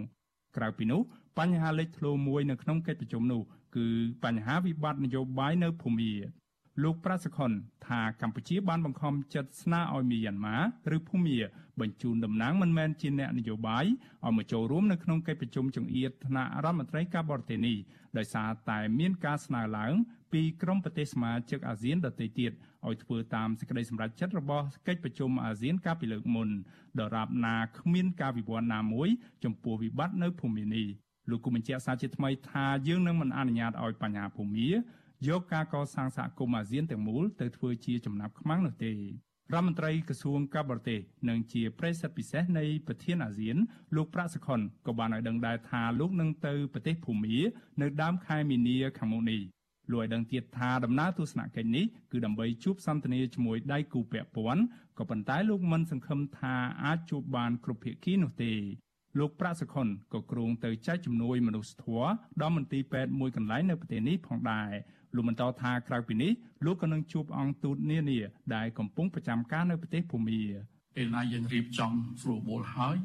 [0.57, 1.01] ក្រៅពីនោះ
[1.39, 3.41] បញ្ហាលេចធ្លោមួយនៅក្នុងកិច្ចប្រជុំនោះ
[3.75, 3.87] គឺ
[4.23, 6.11] បញ្ហាវិបត្តិនយោបាយនៅភូមា
[6.83, 7.51] លោកប្រាសខុន
[7.87, 10.57] ថាកម្ពុជាបានបង្ខំចិត្តស្នើឲ្យមីយ៉ាន់ម៉ា
[10.95, 11.37] ឬភូមា
[11.81, 13.85] បញ្ជូនតំណាងមិនមែនជាអ្នកនយោបាយ
[14.25, 17.77] ឲ្យមកចូលរួមនៅក្នុងកិច្ចប្រជុំចង្អៀតថ្នាក់រដ្ឋមន្ត្រីការបរទេសនេះ
[18.17, 19.93] ដោយសារតែមានការស្នើឡើង
[20.33, 22.51] ពីក្រុមប្រទេសសមាជិកអាស៊ានដទៃទៀត
[22.87, 26.49] ឲ្យធ្វើតាមសេចក្តីសម្រេចចិត្តរបស់កិច្ចប្រជុំអាស៊ានកាលពីលើកមុន
[26.99, 29.09] ដរាបណាគ្មានការវិវត្តណាមួយ
[29.43, 30.87] ចំពោះវិបត្តិនៅភូមិនេះ
[31.29, 34.69] លោកគូបញ្ជាក់សារជាថ្មីថាយើងនឹងមិនអនុញ្ញាតឲ្យបញ្ហាភូមិ
[35.27, 38.93] យកការកសាងសហគមន៍អាស៊ានទាំងមូលទៅធ្វើជាចំណាប់ខ្មាំងនោះទេ
[39.53, 43.57] រដ្ឋមន្ត្រីក្រសួងការបរទេសនិងជាប្រេសិតពិសេសនៃប្រធានអាស៊ាន
[43.95, 47.37] លោកប្រាក់សុខុនក៏បានឲ្យដឹងដែរថាលោកនឹងទៅប្រទេសភូមា
[47.81, 49.41] នៅដើមខែមីនាខាងមុខនេះ
[49.91, 54.63] លោកឲ្យដឹងទៀតថាដំណើរទស្សនកិច្ចនេះគឺដើម្បីជួបសន្ទនាជាមួយដៃគូពាក់ព័ន្ធ
[54.97, 58.53] ក៏ប៉ុន្តែលោកមិនសង្ឃឹមថាអាចជួបបានគ្រប់ភាគីនោះទេ
[59.19, 62.07] លោកប្រាក់សុខុនក៏គ្រោងទៅចែកជំនួយមនុស្សធម៌
[62.41, 64.71] ដល់មន្ទីរពេទ្យមួយកន្លែងនៅប្រទេសនេះផងដែរ
[65.15, 66.31] លោកបន្តថាក្រៅពីនេះ
[66.65, 68.19] លោកក៏នឹងជួបអង្គទូតនានា
[68.55, 70.41] ដែលកំពុងប្រចាំការនៅប្រទេសភូមា
[70.95, 71.91] ពេលណាយើងរៀបចំ
[72.21, 72.95] ស្រួលបួលហើយ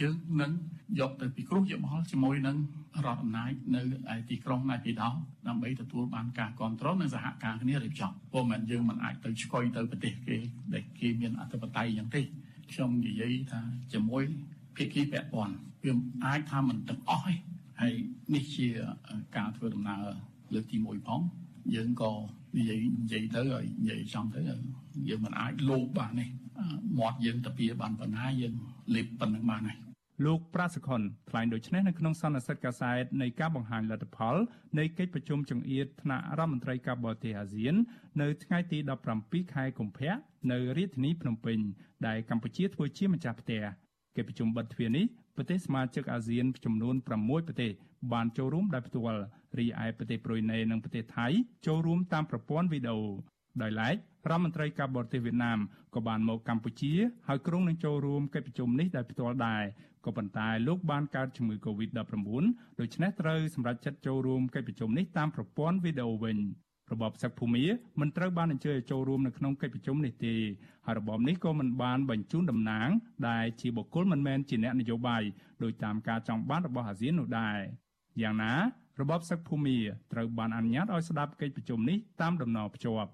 [0.00, 0.52] យើងនឹង
[1.00, 2.56] យកទៅពិគ្រោះយោបល់ជាមួយនឹង
[3.04, 3.80] រដ្ឋអំណាចនៅ
[4.14, 5.08] ឯទីក្រុងណៃពីដោ
[5.48, 10.36] ដើម្បីទទួលបានការគ្រប់គ្រងនិងសហការគ្នារៀបចំព្រោះមិនយើងមិនអាចទៅឆ្កុយទៅប្រទេសគេ
[10.74, 12.22] ដែលគេមានអធិបតេយ្យយ៉ាងទេ
[12.72, 13.60] ខ្ញុំនិយាយថា
[13.92, 14.22] ជាមួយ
[14.76, 15.54] ភាគីពាក់ព័ន្ធ
[15.84, 15.92] វា
[16.24, 17.34] អាចថាមិនទាំងអស់ទេ
[17.80, 17.94] ហើយ
[18.34, 18.66] នេះជា
[19.36, 20.04] ការធ្វើដំណើរ
[20.54, 21.20] លើកទី1ផង
[21.74, 22.12] យើងក៏
[22.56, 24.40] និយាយនិយាយទៅហើយនិយាយចំទៅ
[25.08, 26.26] យើងមិនអាចលោបបានទេ
[26.98, 28.54] មាត់យើងតាពីបានប៉ុណ្ណាយើង
[28.94, 29.78] លេបប៉ុណ្្នឹងបានហើយ
[30.26, 31.00] លោកប្រាសខុន
[31.30, 34.36] ថ្លែងដូចនេះនៅក្នុងសន្និសីទកាសែតនៃការបង្ហាញលទ្ធផល
[34.78, 37.74] នៃកិច្ចប្រជុំចង្អៀតថ្នាក់រដ្ឋមន្ត្រីការបរទេសអាស៊ាន
[38.20, 38.78] នៅថ្ងៃទី
[39.16, 40.12] 17ខែកុម្ភៈ
[40.52, 41.58] នៅរាជធានីភ្នំពេញ
[42.06, 43.62] ដែលកម្ពុជាធ្វើជាម្ចាស់ផ្ទះ
[44.16, 45.04] កិច្ចប្រជុំបិទទ្វារនេះ
[45.40, 47.72] ប្រទេសសមាជិកអាស៊ានចំនួន6ប្រទេស
[48.12, 49.22] បានចូលរួមដោយផ្ទាល់
[49.58, 51.26] រីឯប្រទេសប្រូយណេនិងប្រទេសថៃ
[51.66, 53.00] ចូលរួមតាមប្រព័ន្ធវីដេអូ
[53.62, 53.96] ដោយឡែក
[54.30, 55.58] រដ្ឋមន្ត្រីការបរទេសវៀតណាម
[55.94, 56.92] ក៏បានមកកម្ពុជា
[57.28, 59.62] ហើយក្រុងនឹងចូលរួមកិច្ចប្រជុំនេះដោយផ្ទាល់ដែរ
[60.06, 61.98] ក៏ប៉ុន្តែលោកបានកើតជំងឺ Covid-19
[62.80, 66.38] ដូច្នេះត្រូវសម្រេចចិត្តចូលរួមកិច្ចប្រជុំនេះតាមប្រព័ន្ធវីដេអូវិញ
[66.92, 67.64] របបសឹកភូមិ
[68.00, 70.34] មិនត្រូវបានអញ្ជើញឲ្យចូលរួមនៅក្នុងកិច្ចប្រជុំនេះទេ
[70.86, 72.88] ហើយរបបនេះក៏មិនបានបញ្ជូនតំណាង
[73.28, 75.22] ដែលជាបុគ្គលមិនមែនជាអ្នកនយោបាយ
[75.62, 77.58] ដោយតាមការចង់បានរបស់អាស៊ាននោះដែរ
[78.22, 78.52] យ៉ាងណា
[79.00, 79.76] របបសឹកភូមិ
[80.12, 83.10] ត្រូវបានអនុញ្ញាតឲ្យស្ដាប់កិច្ចប្រជុំនេះតាមដំណរភ្ជាប់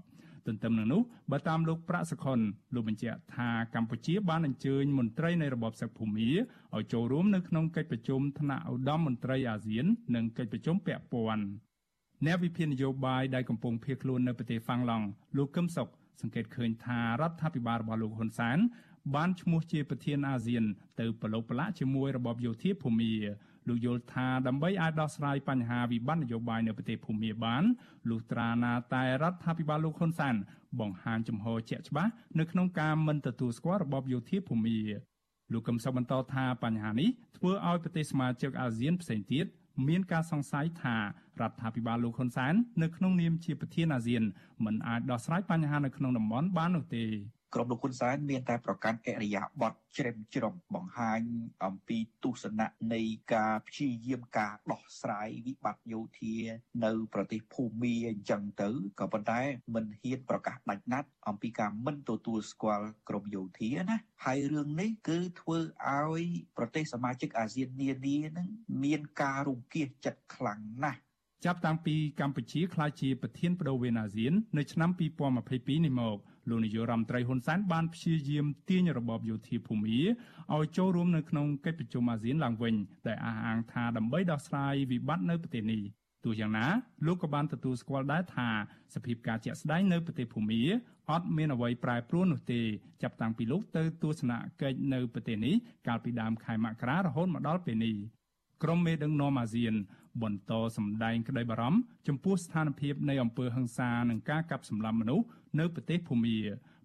[0.47, 2.39] ទន្ទឹមនឹងនោះបើតាមលោកប្រាក់សខុន
[2.75, 11.45] លោកបញ្ជាក់ថាកម្ពុជាបានអញ្ជើញមន្ត្រីនៃរបបសឹកភូមិឲ្យចូលរួមនៅក្នុងកិច្ចប្រជុំថ្នាក់ឧត្តមមន្ត្រីអាស៊ាន និងកិច្ចប្រជុំពាក់ព័ន្ធ
[12.25, 15.07] អ្នកវិភាគនយោបាយដែលកំពុងភៀសខ្លួននៅប្រទេសហ្វាំងឡង់
[15.37, 15.89] លោកកឹមសុខ
[16.21, 18.59] សង្កេតឃើញថារដ្ឋាភិបាលរបស់លោកហ៊ុនសែន
[19.15, 20.65] បានឈ្មោះជាប្រធានអាស៊ាន
[21.01, 23.13] ទៅប្រឡូកប្រឡាក់ជាមួយរបបយោធាភូមិ
[23.69, 27.65] លោកយល់ថាដើម្បីអាចដោះស្រាយបញ្ហាវិបត្តិនយោបាយនៅប្រទេសភូមាបាន
[28.11, 30.35] លុះត្រាណាតែរដ្ឋាភិបាលលោកហ៊ុនសែន
[30.81, 34.79] បង្ហាញចំហជាក់ច្បាស់នៅក្នុងការមិនទទួលស្គាល់របបយោធាភូមា
[35.53, 39.47] លោកកឹមសុខបន្តថាបញ្ហានេះធ្វើឲ្យប្រទេសសមាជិកអាស៊ានផ្សេងទៀត
[39.89, 41.03] មានការសង្ស័យថារ
[41.51, 44.23] ដ្ឋាភិបាលលោកហ៊ុនសែននៅក្នុងនាមជាប្រធានអាស៊ាន
[44.65, 47.05] មិនអាចដោះស្រាយបញ្ហានៅក្នុងតំបន់បាននោះទេ
[47.57, 51.21] ក្រុមលោកហ៊ុនសែនមានតែប្រកាន់អរិយាប័ត្រជ្រេមជ្រុំបង្ហាញ
[51.65, 53.03] អំពីទស្សនៈនៃ
[53.35, 56.35] ការព្យាយាមការដោះស្រាយវិបត្តិយោធា
[56.85, 59.41] នៅ ប្រទេសភូមាអញ្ចឹងទៅក៏ប៉ុន្តែ
[59.75, 65.59] មិនហ៊ានប្រកាសដាច់ណាត់អំពីការមិនទទួលស្គាល់ក្រមយោធាណាហើយរឿងនេះគឺធ្វើ
[65.93, 66.25] ឲ្យ
[66.57, 68.49] ប្រទេសសមាជិកអាស៊ាននានានឹង
[68.85, 71.01] មានការរង្គៀសចិត្តខ្លាំងណាស់
[71.45, 74.91] ចាប់តាំងពីកម្ពុជាក្លាយជាប្រធានបដូវអាស៊ាន នៅឆ្នាំ
[75.37, 76.19] 2022នេះមក
[76.49, 82.75] លោកនាយករដ្ឋមន្ត្រីហ៊ុនសែនបានព្យាយាមទាញរបបយោធាភូមិឲ្យចូលរួមនៅក្នុងកិច្ចប្រជុំអាស៊ានឡើងវិញ
[83.07, 85.83] ដែលអះអាងថាដើម្បីដោះស្រាយវិបត្តិនៅប្រទេសនេះ
[86.25, 86.67] ទោះយ៉ាងណា
[87.07, 88.49] លោកក៏បានទទួលស្គាល់ដែរថា
[88.95, 90.63] សភាពការជាក់ស្ដែងនៅប្រទេសភូមា
[91.11, 92.61] អត់មានអ្វីប្រែប្រួលនោះទេ
[93.03, 94.33] ចាប់តាំងពីលោកទៅទស្សន
[94.63, 95.55] កិច្ចនៅប្រទេសនេះ
[95.87, 97.95] កាលពីដើមខែមករារហូតមកដល់ពេលនេះ
[98.63, 99.75] ក្រុមមេដឹកនាំអាស៊ាន
[100.23, 105.27] បន្តសម្ដែងក្តីបារម្ភចំពោះស្ថានភាពនៃអំពើហិង្សានិងការកាប់សម្លាប់មនុស្ស
[105.59, 106.39] នៅប្រទេសភូមា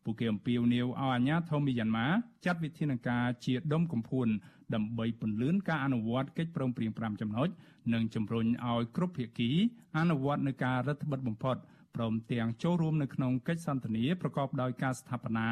[0.04, 2.08] ពួកគេអំពាវនាវឲ្យអាជ្ញាធរមីយ៉ាន់ម៉ា
[2.46, 4.28] ចាត់វិធានការជាដុំកំភួន
[4.76, 7.50] ដើម្បីពន្លឿនការអនុវត្តកិច្ចព្រមព្រៀង5ចំណុច
[7.94, 9.50] និងជំរុញឲ្យគ្រប់ភាគី
[9.98, 11.58] អនុវត្តនឹងការរដ្ឋបិទបំផុត
[11.96, 15.50] ព្រមទាំងចូលរួមនៅក្នុងកិច្ចសន្ទនាប្រកបដោយការស្ថាបនា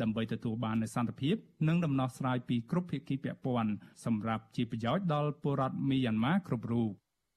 [0.00, 1.36] ដើម្បីទទួលបាននូវសន្តិភាព
[1.68, 3.72] និងដំណោះស្រាយពីគ្រប់ភាគីពាក់ព័ន្ធ
[4.04, 6.90] សម្រាប់ជាប្រយោជន៍ដល់ពលរដ្ឋមីយ៉ាន់ម៉ាគ្រប់រូប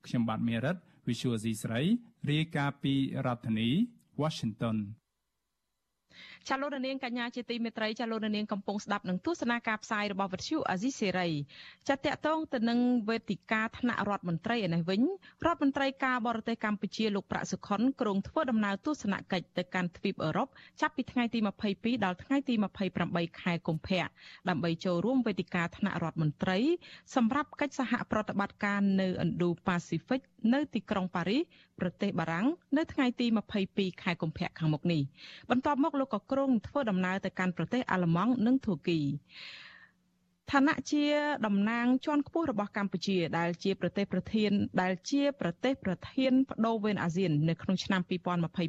[0.08, 0.78] ខ្ញុំបាទមេរិត
[1.08, 1.82] Visual C ស្រី
[2.30, 2.94] រាយការណ៍ពី
[3.26, 3.70] រដ្ឋធានី
[4.22, 4.78] Washington
[6.50, 11.30] ចាលោករនាងកញ្ញាជាទីមេត្រីចាលោករនាងកំពុងស្ដាប់នឹងទស្សនាការផ្សាយរបស់វិទ្យុអាស៊ីសេរី
[11.88, 12.80] ចាតកតងទៅនឹង
[13.10, 15.02] វេទិកាថ្នាក់រដ្ឋមន្ត្រីឯនេះវិញ
[15.46, 20.48] រដ្ឋមន្ត្រីការបរទេសកម្ពុជាលោកប្រាក់សុខុនក្រុងធ្វើដំណើរទស្សនកិច្ចទៅកាន់ទ្វីបអឺរ៉ុប
[20.82, 21.40] ចាប់ពីថ្ងៃទី
[21.72, 22.54] 22ដល់ថ្ងៃទី
[22.98, 24.04] 28ខែកុម្ភៈ
[24.50, 26.60] ដើម្បីចូលរួមវេទិកាថ្នាក់រដ្ឋមន្ត្រី
[27.16, 30.22] សម្រាប់កិច្ចសហប្រតិបត្តិការនៅ Indo-Pacific
[30.54, 31.42] នៅទីក្រុងប៉ារីស
[31.80, 33.26] ប្រទេសបារាំងនៅថ្ងៃទី
[33.66, 35.02] 22ខែកុម្ភៈខាងមុខនេះ
[35.50, 39.00] បន្ទាប់មកលោកក៏គ្រងធ្វើដំណើរទៅកាន់ប្រទេសអាល្លឺម៉ង់និងធូគី
[40.52, 41.06] ឋានៈជា
[41.46, 48.02] តំណាងជាន់ខ្ពស់របស់កម្ពុជា ដែលជាប្រទេសប្រធានដែលជាប្រទេសប្រធានបដូវវេនអាស៊ាននៅក្នុងឆ្នាំ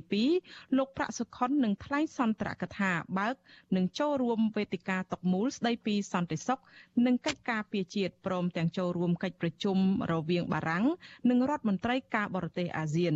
[0.05, 3.35] 2022លោកប្រាក់សុខុននឹងថ្លែងសន្ទរកថាបើក
[3.77, 6.61] នឹងចូលរួមវេទិកាតុកមូលស្ដីពីសន្តិសុខ
[7.07, 9.79] និងកិច្ចការពារជាតិព្រមទាំងចូលរួមកិច្ចប្រជុំ
[10.12, 10.85] រវាងបារាំង
[11.31, 13.14] និងរដ្ឋមន្ត្រីការបរទេសអាស៊ាន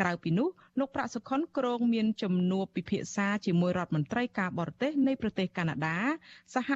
[0.00, 0.48] ក្រៅពីនោះ
[0.78, 5.98] លោកប្រាក់សុខុនគ្រងមានជំនួបពិភាក្សាជាមួយរដ្ឋមន្ត្រីការបរទេសនៃប្រទេសកាណាដា
[6.54, 6.70] សហ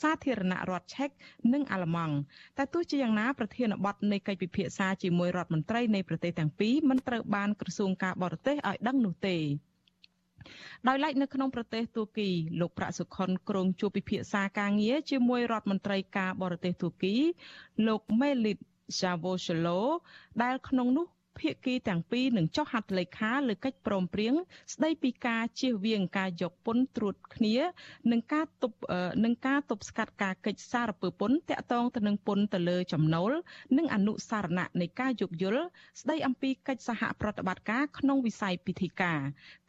[0.00, 1.10] សាធារណរដ្ឋឆែក
[1.52, 2.14] និងអាល្លឺម៉ង់
[2.58, 9.36] តែទោះជាយ៉ាងណាប្រធានបទនៃកិច្ចពិភាក្សាជាមួយរដ្ឋមន្ត្រីនៃប្រទេសទាំងពីរមិនត្រូវបានក្រសួងការបរទេសឲ្យដឹងនោះទេ
[10.88, 12.28] ដោយឡែកនៅក្នុងប្រទេសទួរគី
[12.60, 17.14] លោកប្រាក់សុខុនក្រុងជួបពិភាក្សាការងារជាមួយរដ្ឋមន្ត្រីការបរទេសទួរគី
[17.86, 18.58] លោកមេលីត
[18.98, 19.80] Javosolo
[20.42, 21.06] ដែលក្នុងនោះ
[21.38, 24.34] ភាគីទាំងពីរនឹងចុះហត្ថលេខាលើកិច្ចព្រមព្រៀង
[24.74, 27.56] ស្ដីពីការជៀសវាងការយកពន្ធត្រួតគ្នា
[28.12, 28.78] និងការទប់
[29.24, 33.32] នឹងការទប់ស្កាត់ការកិច្ចសារពើពន្ធតាក់ទងទៅនឹងពន្ធទៅលើចំណូល
[33.78, 35.64] និងអនុសារណៈនៃការយោគយល់
[36.00, 39.20] ស្ដីអំពីកិច្ចសហប្រតិបត្តិការក្នុងវិស័យពិធីការ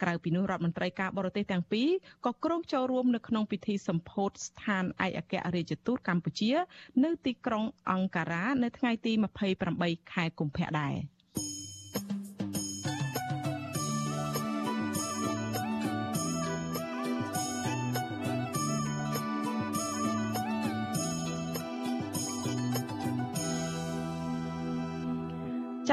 [0.01, 1.89] ក្រៅពីនោះរដ្ឋមន្ត្រីការបរទេសទាំងពីរ
[2.25, 6.51] ក៏គ្រងចូលរួមនៅក្នុងពិធីសម្ពោធស្ថានឯកអគ្គរដ្ឋទូតកម្ពុជា
[7.03, 9.13] នៅទីក្រុងអង្ការ៉ានៅថ្ងៃទី
[9.61, 11.20] 28ខែកុម្ភៈដែរ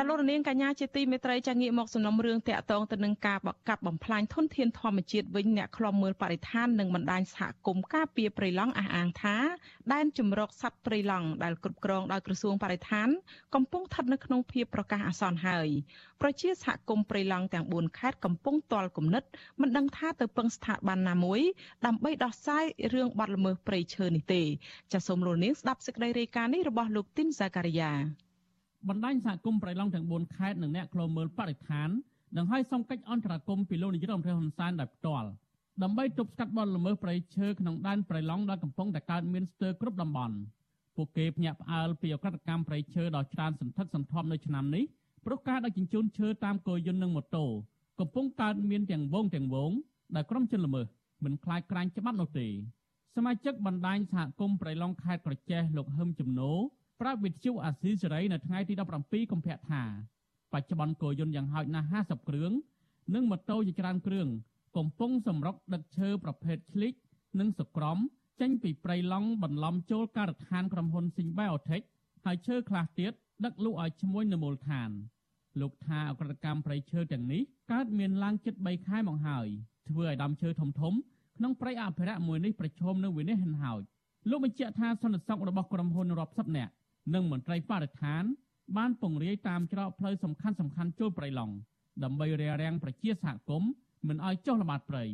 [0.08, 9.36] លោករនាងកញ្ញាជាទីមេត្រីចាងាកមកសំណុំរឿងតាក់ទងទៅនឹងការបកាប់បំផ្លាញធនធានធម្មជាតិវិញអ្នកខ្លំមើលបរិស្ថាននិងបណ្ដាញសហគមន៍ការពារព្រៃឡង់អះអាងថា
[9.92, 13.08] ដែនជំរកសត្វព្រៃឡង់ដែលគ្រប់គ្រងដោយក្រសួងបរិស្ថាន
[13.54, 15.68] កំពុងស្ថិតនៅក្នុងភាពប្រកាសអាសន្នហើយ
[16.22, 19.24] ប្រជាសហគមន៍ព្រៃឡង់ទាំង4ខេត្តកំពុងទាល់គំនិត
[19.60, 21.40] មិនដឹងថាទៅពឹងស្ថាប័នណាមួយ
[21.86, 24.42] ដើម្បីដោះស្រាយរឿងបាត់ល្មើសព្រៃឈើនេះទេ
[24.92, 28.27] ចាសូមលោកនាងស្ដាប់សេចក្តីរាយការណ៍នេះរបស់លោកទីនសាការីយ៉ា
[28.88, 31.88] បណ្ដាញសហគមន៍ប្រៃឡង់ទាំង4ខេត្តនិងអ្នកខ្លោមើលបរិស្ថាន
[32.36, 35.28] នឹងឲ្យសំកិច្ចអន្តរាគមពីលោកនាយរដ្ឋមន្ត្រីហ៊ុនសែនដោយផ្ទាល់
[35.82, 40.36] ដើម្បីទប់ស្កាត់បទល្មើសព្រៃឈើក្នុងដែនប្រៃឡង់ដែលកំពុងតែកើតមានស្ទើរគ្រប់តំបន់
[40.96, 44.84] ពួកគេភ្ញាក់ផ្អើលពីអក្រិតកម្មព្រៃឈើដ៏ច្រើនសន្ធឹកសន្ធាប់នៅឆ្នាំនេះ
[45.24, 47.44] ព្រោះការដឹកជញ្ជូនឈើតាមគោយន្តនិងម៉ូតូ
[48.00, 49.70] កំពុងកើតមានទាំងវងទាំងវង
[50.14, 50.86] ដែលក្រុមជនល្មើស
[51.24, 52.46] មិនខ្លាចក្រាញ់ច្បាប់នោះទេ
[53.16, 56.52] សមាជិកបណ្ដាញសហគមន៍ប្រៃឡង់ខេត្តក្រចេះលោកហឹមជំនោ
[57.00, 59.82] ប្រាប់វិទ្យុអាស៊ីសេរីនៅថ្ងៃទី17កុម្ភៈថា
[60.52, 62.52] បច្ចុប្បន្នគោយន្តយ៉ាងហោចណាស់50គ្រឿង
[63.14, 64.28] និងម៉ូតូជាច្រើនគ្រឿង
[64.76, 66.92] កំពុងសម្រុកដឹកឈើប្រភេទឆ្លិច
[67.40, 67.98] និងសក្រំ
[68.40, 71.82] ចេញពីព្រៃឡង់បន្លំចូលការដ្ឋានក្រុមហ៊ុន Symbiotic
[72.24, 73.12] ហើយឈើខ្លះទៀត
[73.44, 74.90] ដឹកលក់ឲ្យឈ្មួញនៅមូលដ្ឋាន
[75.60, 77.42] លោកថាអក្រិតកម្មព្រៃឈើទាំងនេះ
[77.72, 79.46] កើតមានឡើងជិត3ខែមកហើយ
[79.88, 80.94] ធ្វើឲ្យដើមឈើធំធំ
[81.36, 83.80] ក្នុងព្រៃអភិរក្សមួយនេះប្រឈមនឹងវិនិច្ឆ័យហិនហោច
[84.30, 86.72] លោកបញ្ជាក់ថាសន្តិសុខរបស់ក្រុមហ៊ុនរាប់សិបនាក់
[87.14, 88.24] និងមន្ត្រីបរិស្ថាន
[88.76, 91.54] បានពង្រាយតាមច្រកផ្លូវសំខាន់សំខាន់ចូលព្រៃឡង់
[92.04, 93.70] ដើម្បីរារាំងប្រជាសហគមន៍
[94.08, 95.04] មិនឲ្យចុះល្បាតព្រៃ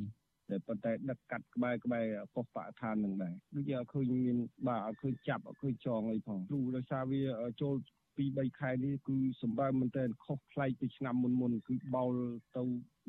[0.50, 4.36] តែប៉ុន្តែដឹកកាត់ក្បែរក្បែរប៉ុស្តិ៍បរិស្ថាននឹងដែរដូចជាឃើញមាន
[4.68, 7.22] បាទអត់ឃើញចាប់អត់ឃើញចងអីផងព្រោះដោយសារវា
[7.62, 7.74] ចូល
[8.16, 12.12] ពី3ខែនេះគឺសម្បើមមែនតើខុសប្លែកពីឆ្នាំមុនមុនគឺបោល
[12.56, 12.62] ទៅ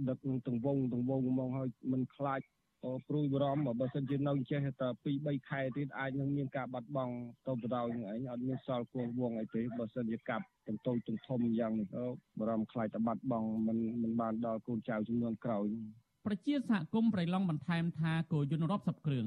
[0.10, 2.42] ដឹកនឹងទាំងវងទាំងវងមកហើយមិនខ្លាច
[3.08, 7.14] ព្រួយបារម្ភបើសិនជានៅចេះតែ2 3ខែទៀតអាចនឹងមានការបាត់បង់
[7.48, 12.04] ទៅបដ ாய் នឹងឯងអត់មានសល់គួងវងអីទេបើសិនជាកាប់ទាំងតូចទាំងធំយ៉ាងនេះទៅ
[12.40, 15.66] បារម្ភខ្លាចតែបាត់បង់មិនមិនបានដល់កូនចៅចំនួនក្រោយ
[16.26, 19.26] ប្រជាសហគមន៍ប្រៃឡង់បន្ថែមថាគោយន្តរាប់សិបគ្រឿង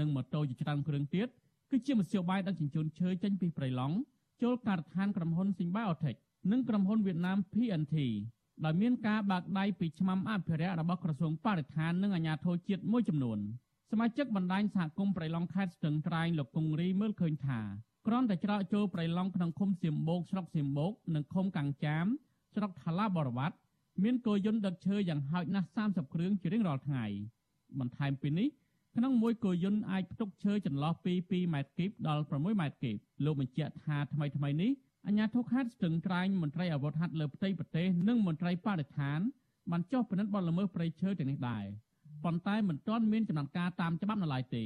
[0.00, 1.28] និងម៉ូតូជាច្រើនគ្រឿងទៀត
[1.70, 3.96] គឺជាមធ្យោបាយដឹកជញ្ជូនឈើចេញពីប្រៃឡង់
[4.42, 6.16] ចូលការដ្ឋានក្រុមហ៊ុន Symbiotic
[6.52, 7.96] និងក្រុមហ៊ុនវៀតណាម PNT
[8.64, 13.38] ដោយមានការបាក់ដៃពីឆ្មាំអភិរក្សរបស់ក្រសួងបរិស្ថាននិងអាជ្ញាធរជាតិមួយចំនួន
[13.90, 17.60] សមាជិកបណ្ដាញសហគមន៍ប្រៃឡង់ខេត្តស្ទឹងត្រែងលោកគង្រីមើលឃើញថា
[18.06, 22.06] គ្រាន់តែច្រកចូលប្រៃឡង់ក្នុងឃុំសៀមបូកស្រុកសៀមបូកនិងឃុំកាំងចាម
[22.54, 23.56] ស្រុកថាឡាបរវត្ត
[24.02, 27.04] មានគោយន្តដឹកឈើយ៉ាងហោចណាស់30គ្រឿងជារៀងរាល់ថ្ងៃ
[27.78, 28.48] បន្ថែមពីនេះ
[28.96, 34.70] ក្នុងមួយគោយន្តអាចផ្ទុកឈើចន្លោះពី2ម៉ែត្រគីបដល់6ម៉ែត្រគីបលោកបញ្ជាក់ថាថ្មីថ្មីនេះ
[35.06, 39.20] អាជ្ញាធរខេត្តស្ទឹងត្រែងមន្ត្រីអាវុធហត្ថលើផ្ទៃប្រទេសនិងមន្ត្រីបរិស្ថាន
[39.70, 41.64] បានចុះពិនិត្យបទល្មើសព្រៃឈើទាំងនេះដែរ
[42.24, 44.64] ប៉ុន្តែមិនទាន់មានចំណាត់ការតាមច្បាប់នៅឡើយទេ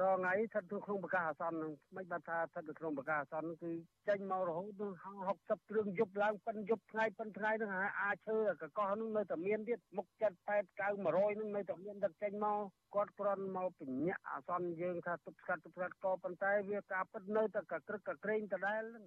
[0.00, 3.72] រងថ្ងៃស្ថិតក្នុងប្រកាសអាសន្ននឹងមិនបានថាស្ថិតនៅក្នុងប្រកាសអាសន្នគឺ
[4.08, 4.96] ចេញមករហូតដល់
[5.32, 7.70] 60គ្រឿងយប់ឡើងប៉ិនយប់ថ្ងៃប៉ិនថ្ងៃនឹង
[8.02, 12.58] អាចឈើកកោះនឹងនៅតែមានទៀតមុខ7 8 9 100នឹងនៅតែមានដឹកចេញមក
[12.94, 19.04] គាត់គ្រាន់មកបញ្ញាអាសន្នយើងថាទប់ស្កាត់ទប់ស្កាត់ក៏ប៉ុន្តែវាការពិតនៅតែកក្រឹកកក្រែងដដែលនឹង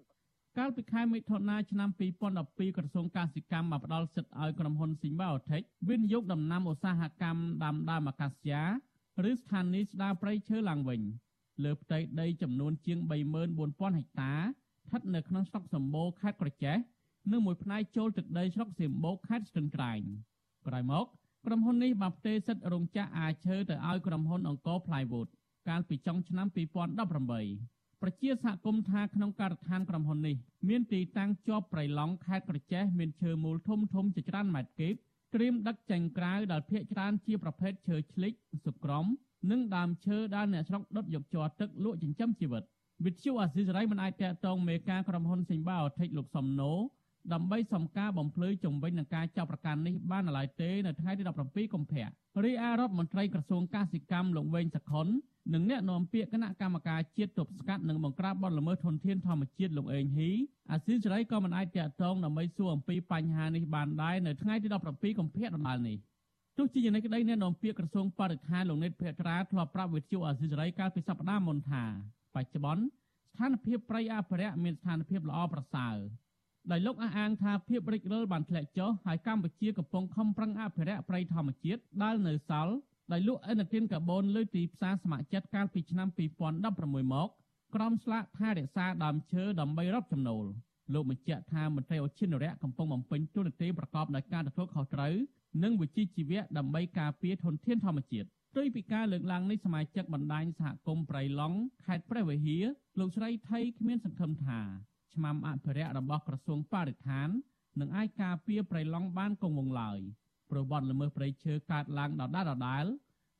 [0.57, 1.89] កាលពីខែមិថុនាឆ្នាំ
[2.33, 8.63] 2012ក្រសួងកសិកម្មបានផ្ដល់សិទ្ធិឲ្យក្រុមហ៊ុន Symbiotic វិនិយោគដំណាំឧស្សាហកម្មដាំដើមអាកាសយ៉ា
[9.29, 11.01] ឬស្ថានីយស្ដារព្រៃឈើឡើងវិញ
[11.63, 12.99] លើផ្ទៃដីចំនួនជាង
[13.49, 16.77] 34000ហិកតាស្ថិតនៅក្នុងស្រុកសម្បូរខេត្តក្រចេះ
[17.31, 20.01] និងមួយផ្នែកចូលទឹកដីស្រុកសៀមបូកខេត្តស្ទឹងត្រែង
[20.67, 21.05] ក្រោយមក
[21.45, 25.27] ក្រុមហ៊ុននេះបានផ្ទេរសិទ្ធិរោងចក្រអាឈើទៅឲ្យក្រុមហ៊ុនអង្គរ Plywood
[25.67, 27.74] កាលពីចុងឆ្នាំ2018
[28.07, 30.35] ប្រជាសហគមន៍ថាក្នុងការដ្ឋានក្រុមហ៊ុននេះ
[30.69, 34.93] មានទីតាំងជាប់ប្រៃឡង់ខេត្តក្រចេះមានឈើមូលធំធំជាច្រើនម៉ែត្រគីប
[35.33, 38.33] ត្រៀមដឹកចេញក្រៅដែលភ ieck ច្រើនជាប្រភេទឈើឆ្លិច
[38.65, 39.05] សុក្រំ
[39.51, 42.63] និងដើមឈើដែលអ្នកស្រុកដុតយកជ័រទឹកលក់ចិញ្ចឹមជីវិត
[43.05, 46.71] វិទ្យុអាស៊ីសេរីមិនអាចតកតងមេការក្រុមហ៊ុនសេងបាអូថិចលោកសំណូ
[47.33, 52.07] ដើម្បីសំការបំភ្លឺជំវិញនឹងការចាប់ប្រកាន់នេះបាននៅឡើយទេនៅថ្ងៃទី17កុម្ភៈ
[52.43, 55.07] រីឯរដ្ឋមន្ត្រីក្រសួងកសិកម្មលោកវែងសខុន
[55.53, 60.31] និងអ្នកនាំពាក្យគណៈកម្មការជាតិទប់ស្កាត់និងបង្ក្រាបបទល្មើសធនធានធម្មជាតិលោកអេងហ៊ី
[60.71, 65.97] អាស៊ីសេរីក៏មិនអាចតាក់ទងដើម្បីសួរអំពីបញ្ហានេះបានដែរនៅថ្ងៃទី17កុម្ភៈដដែលនេះ
[66.57, 71.83] ទោះជាយ៉ាងនេះក្តីអ្នកនាំពាក្យក្រសួងបរិស្ថានលោកនិតភក្ត្រាធ្លាប់ប្រាប់វិទ្យុអាស៊ីសេរីកាលពីសប្តាហ៍មុនថា
[72.35, 75.95] បច្ចុប្បន្នស្ថានភាពព្រៃអភិរក្សមានស្ថានភាពល្អប្រសើរ
[76.71, 82.75] ដោយលោកអះអាងថាភាពរិចរិលបានធ្លាក់ចុះហើយកម្ពុជាកំពុងខំប្រឹងអភិរក្សព្រៃធម្មជាតិដែលនៅសល់
[83.11, 86.07] ដោយលក់អេនទីនកាបូនលើទីផ្សារស្ម័គ្រចិត្តកាលពីឆ្នាំ
[86.59, 87.29] 2016មក
[87.75, 90.45] ក្រមស្លាកថារក្សាដើមឈើដើម្បីរកចំណូល
[90.93, 95.13] លោកបញ្ជាក់ថាមន្ត្រីឧឈិនរៈកំពុងបំពេញទូនាទីប្រកបដោយការទទួលខុសត្រូវ
[95.63, 102.65] និងវិជ្ជាជីវៈដើម្បីការពារធនធានធម្មជាតិផ្ទុយពីការលើកឡើងនេះសមាជិកបណ្ដាញសហគមន៍ប្រៃឡង់ខេត្តព្រះវិហារ
[102.99, 104.59] លោកស្រីថៃគ្មានសង្ឃឹមថា
[105.13, 107.29] ឆ្មាំអភិរក្សរបស់ក្រសួងបរិស្ថាន
[107.79, 109.99] នឹងអាចការពារប្រៃឡង់បានគង់វង្សឡើយ
[110.49, 112.85] ព្រោះបទល្មើសព្រៃឈើកើតឡើងដដែលដដែល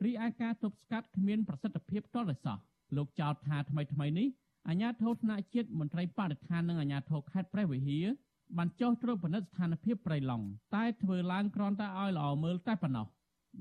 [0.06, 2.58] រីឯការទប់ស្កាត់គ្មានប្រសិទ្ធភាពទាល់តែសោះ
[2.98, 4.28] លោកចោទថាថ្មីថ្មីនេះ
[4.68, 8.06] អាជ្ញាធរថ្នាក់ជាតិមន្ត្រីបរិស្ថាននិងអាជ្ញាធរខេត្តព្រះវិហារ
[8.58, 10.46] បានចោះត្រួតពិនិត្យស្ថានភាពព្រៃឡង់
[10.76, 13.08] តែធ្វើឡើងគ្រាន់តែឲ្យល្អមើលតែប៉ុណ្ណោះ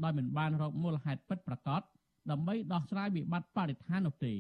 [0.03, 1.83] ដោយមិនបានរកមូលហេតុពិតប្រាកដ
[2.31, 4.33] ដើម្បីដោះស្រាយវិបត្តិបរិស្ថាននោះទេ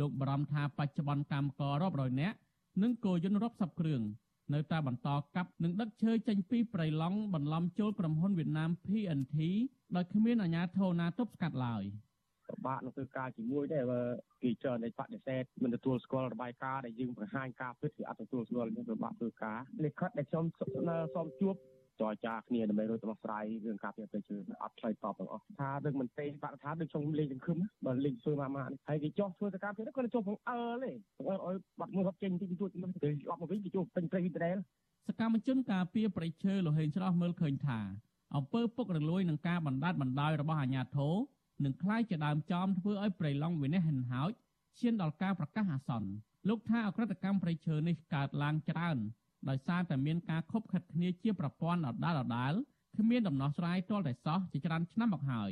[0.00, 2.36] លោកបារម្ភថាបច្ចុប្បន្នកម្មកររាប់រយនាក់
[2.82, 4.02] និងគោយន្តរាប់សិបគ្រឿង
[4.54, 9.36] នៅតែបន្តកាប់និងដឹកឈើចេញពីព្រៃឡង់បន្លំចូលក្រុមហ៊ុនវៀតណាម PNT
[9.96, 11.84] ដោយគ្មានអាជ្ញាធរណាទប់ស្កាត់ឡើយ
[12.48, 14.00] ពិបាកនឹងធ្វើការជាមួយដែរបើ
[14.42, 20.44] គេច្រើនតែបដិសេធមិនទទួលស្គាល់របាយការណ៍ដែលយើងបង្ហាញការពិតគឺអត់ទទួលស្គាល់យើងពិបាកធ្វើការលិខិតដែលខ្ញុំ
[21.14, 21.54] សូមជួប
[22.01, 34.51] ចរចាគ្នាដើម្បីរកដំណោះស្រាយរឿងការពារប្រជើអត់ឆ្លើយតបទាំងអស់ថារឿងមន្ត្រីបរិស្ថានដូចខ្ញុំលេងសង្ឃឹមបើលេងធ្វើមកមកហើយគេចោះធ្វើសកម្មភាពគាត់ចោះផងអើទេឲ្យឲ្យបាត់មួយគាត់ចេញទីទួចទៅអត់មកវិញគេចោះពេញព្រៃវិទ្យា
[35.07, 37.79] សកម្មជនការពារប្រជើលហេងច្រោះមើលឃើញថា
[38.35, 41.15] អំពើពុករលួយនឹងការបណ្ដាច់បណ្ដោយរបស់អាជ្ញាធរ
[41.63, 44.31] នឹងคล้ายជាដើមចំធ្វើឲ្យប្រៃឡង់វិនិច្ឆ័យហិនហោច
[44.79, 46.09] ឈានដល់ការប្រកាសអាសន្ន
[46.49, 48.97] លោកថាអក្រិតកម្មប្រៃឈើនេះកើតឡើងច្រើន
[49.48, 52.52] ដោយសារតែមានការខົບខិតគ្នាជាប្រព័ន្ធដដាលដដាល
[52.98, 55.50] គ្មានដំណោះស្រាយទាល់តែសោះជាច្រើនឆ្នាំមកហើយ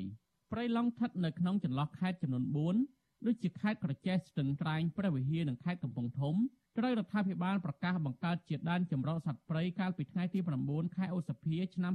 [0.52, 6.34] ព្រៃឡង់ស្ថិតនៅក្នុងចន្លោះខេត្តចំនួន4ដូចជាខេត្តក្រចេះស្ទឹងត្រែងព្រះវិហារនិងខេត្តកំពង់ធំ
[6.78, 11.92] ត្រូវរដ្ឋាភិបាលប្រកាសបង្កើតជាដែនចម្រុះសត្វព្រៃកាលពីថ្ងៃទី9ខែឧសភាឆ្នាំ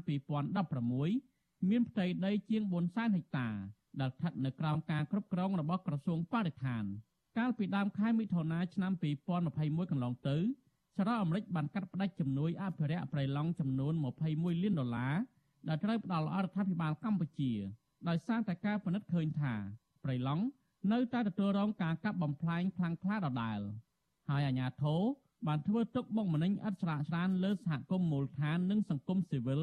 [0.84, 3.50] 2016មានផ្ទៃដីជាង400,000ហិកតា
[4.02, 6.84] ដែលស្ថិតនៅក្រោមការគ្រប់គ្រងរបស់ក្រសួងបរិស្ថាន
[7.38, 8.92] កាលពីដើមខែមិថុនាឆ្នាំ
[9.42, 10.38] 2021កន្លងទៅ
[10.98, 13.94] សហរដ្ឋអាមេរិកបានកាត់ផ្តាច់ជំនួយអភិរក្សប្រៃឡង់ចំនួន
[14.28, 15.16] 21លានដុល្លារ
[15.68, 17.52] ដែលត្រូវផ្ដល់រដ្ឋាភិបាលកម្ពុជា
[18.08, 19.54] ដោយសារតែការពិនិត្យឃើញថា
[20.04, 20.44] ប្រៃឡង់
[20.92, 23.60] នៅតែទទួលរងការកាប់បំផ្លាញខ្លាំងក្លាដដែល
[24.30, 25.02] ហើយអាជ្ញាធរ
[25.48, 29.62] បានធ្វើទុកបុកម្នេញឥតស្រាកស្រានលើសហគមន៍មូលដ្ឋាននិងសង្គមស៊ីវិល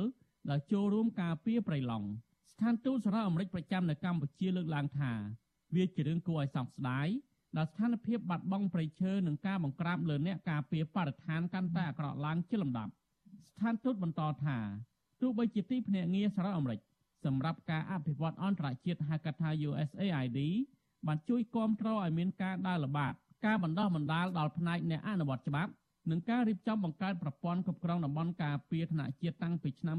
[0.51, 2.09] ដែលចូលរួមការពារប្រៃឡង់
[2.53, 5.13] ស្ថានទូតសហរដ្ឋអាមេរិកប្រចាំនៅកម្ពុជាលើកឡើងថា
[5.75, 7.09] វាជារឿងគួរឲ្យសោកស្ដាយ
[7.57, 12.93] ដែលស្ថានភាពបាត់បង់ព្រៃឈើនិងការបង្ក្រាបលើអ្នកការពារបរិស្ថានកាន់តែអាក្រក់ឡើងជាលំដាប់
[13.51, 14.59] ស្ថានទូតបន្តថា
[15.21, 16.81] ទោះបីជាទីភ្នាក់ងារសហរដ្ឋអាមេរិក
[17.25, 20.39] សម្រាប់ការអភិវឌ្ឍអន្តរជាតិហៅកាត់ថា USAID
[21.07, 23.13] បានជួយគាំទ្រឲ្យមានការដើរល្បាត
[23.47, 25.73] ការបណ្ដោះបណ្ដាលដល់ផ្នែកអ្នកអនុវត្តច្បាប់
[26.11, 29.97] និងការរៀបចំបង្កើតប្រព័ន្ធគ្រប់គ្រងតំបន់ការពារថ្នាក់ជាតិតាំងពីឆ្នាំ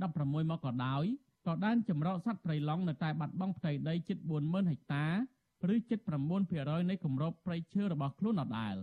[0.00, 1.04] 2016មកក៏ដោយ
[1.46, 5.04] ក៏ដែនចម្រោកសត្វព្រៃឡង់នៅតែបាត់បង់ផ្ទៃដីជិត40000ហិកតា
[5.74, 5.98] ឬជិត
[6.44, 8.76] 9%នៃគម្របព្រៃឈើរបស់ខ្លួនដដែល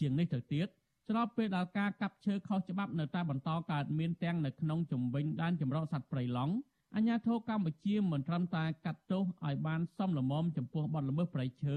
[0.00, 0.68] ជាងនេះទៅទៀត
[1.08, 6.54] ស្របពេលដែលការកាប់ឈើខុសច្បាប់នៅតែបន្តកើតមានទាំងនៅក្នុងជំវិញដែនចម្រោកសត្វព្រៃឡង់
[6.96, 11.76] អាញាធរកម្ពុជាមិនត្រឹមតែកាត់ទោសឲ្យបានសមល្មមចំពោះបទល្មើសប្រៃឈើ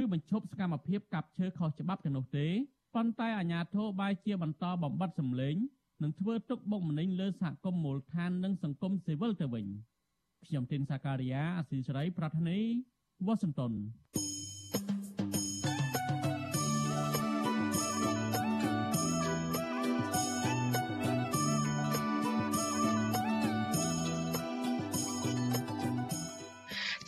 [0.00, 2.46] ឬបញ្ឈប់សកម្មភាពកាប់ឈើខុសច្បាប់ទាំងនោះទេ
[2.94, 5.56] ប៉ុន្តែអាញាធរបែរជាបន្តបំបត្តិសម្លេង
[6.02, 9.66] និងធ្វើទុកបុកម្នេញលើសហគមន៍មូលដ្ឋាននិងសង្គមស៊ីវិលទៅវិញ
[10.46, 12.58] ខ្ញុំទីនសាការីយ៉ាអស៊ីសេរីប្រធានី
[13.26, 13.72] វ៉ាស៊ីនតោន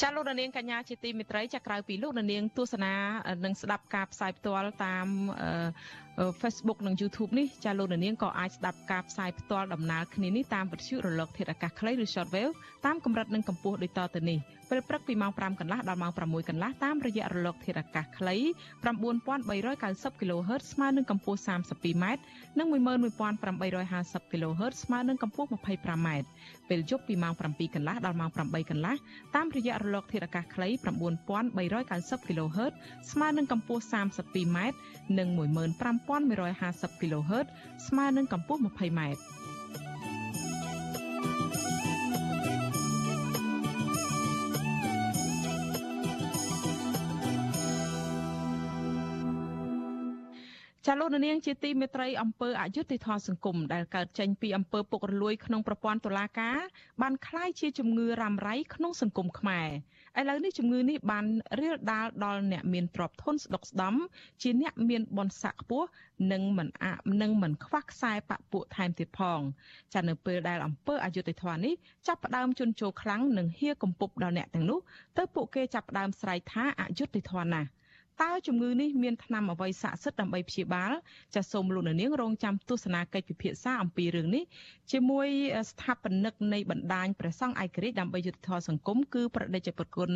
[0.00, 2.94] ចាលោកនាងកញ្ញាជាទីមេត្រីចាក្រៅពីលោកនាងទស្សនា
[3.44, 5.06] និងស្ដាប់ការផ្សាយផ្ទាល់តាម
[6.40, 12.52] Facebook និង YouTube នេះចាលោកនាងក៏អាចស្ដាប់ការផ្សាយផ្ទាល់ដំណើរគ្នានេះតាមវិទ្យុរលក ធាតុអាកាសខ្លីឬ Shortwave
[12.86, 14.38] តាមកម្រិតនិងកម្ពស់ដូចតទៅនេះ
[14.70, 18.36] ពេលព្រឹកពីម៉ោង5កន្លះដល់ម៉ោង6កន្លះតាមរយៈរលកធាតុអាកាសខ្លី
[19.24, 22.04] 9390 kHz ស្មើនឹងកម្ពស់ 32m
[22.58, 26.08] និង11850 kHz ស្មើនឹងកម្ពស់ 25m
[26.68, 28.94] ពេលយប់ពីម៉ោង7កន្លះដល់ម៉ោង8កន្លះ
[29.34, 32.72] តាមរយៈរលកធាតុអាកាសខ្លី9390 kHz
[33.10, 34.58] ស្មើនឹងកម្ពស់ 32m
[35.18, 35.28] និង
[36.03, 37.47] 15150 kHz
[37.87, 39.01] ស្មើនឹងកម្ពស់ 20m
[50.85, 56.57] ចាលោកនាងជាទីមេត្រីអង្គើអយុធធម៌សង្គមដែលកើតចេញពីអង្គើពុករលួយក្នុងប្រព័ន្ធតុលាការ
[57.01, 59.69] បានคล้ายជាជំងឺរ៉ាំរ៉ៃក្នុងសង្គមខ្មែរ
[60.20, 61.26] ឥឡូវនេះជំងឺនេះបាន
[61.60, 63.94] រាលដាលដល់អ្នកមានទ្រព្យធនស្ដុកស្ដំ
[64.42, 65.88] ជាអ្នកមានបនស័កខ្ពស់
[66.32, 69.40] និងមិនអានឹងមិនខ្វះខ្សែបពួកថែមទៀតផង
[69.94, 71.74] ចានៅពេលដែលអង្គើអយុធធម៌នេះ
[72.06, 74.78] ចាប់ផ្ដើមជន់ជោខ្លាំងនិងហៀកំពប់ដល់អ្នកទាំងនោះ
[75.18, 77.68] ទៅពួកគេចាប់ផ្ដើមស្រែកថាអយុធធម៌ណាស់
[78.22, 80.92] តើជំងឺនេះមានថ្នាំអ្វីស័ក្តិសិទ្ធិដើម្បីព្យាបាល
[81.34, 84.44] ចាសសូមលោកនាងរងចាំទស្សនាកិច្ចពិភាក្សាអំពីរឿងនេះ
[84.92, 85.28] ជាមួយ
[85.70, 90.10] ស្ថាបនិកនៃបណ្ដាញព្រះសង្ឃឯករាជ្យដើម្បីយុត្តិធម៌សង្គមគឺប្រដេជប្រគុណ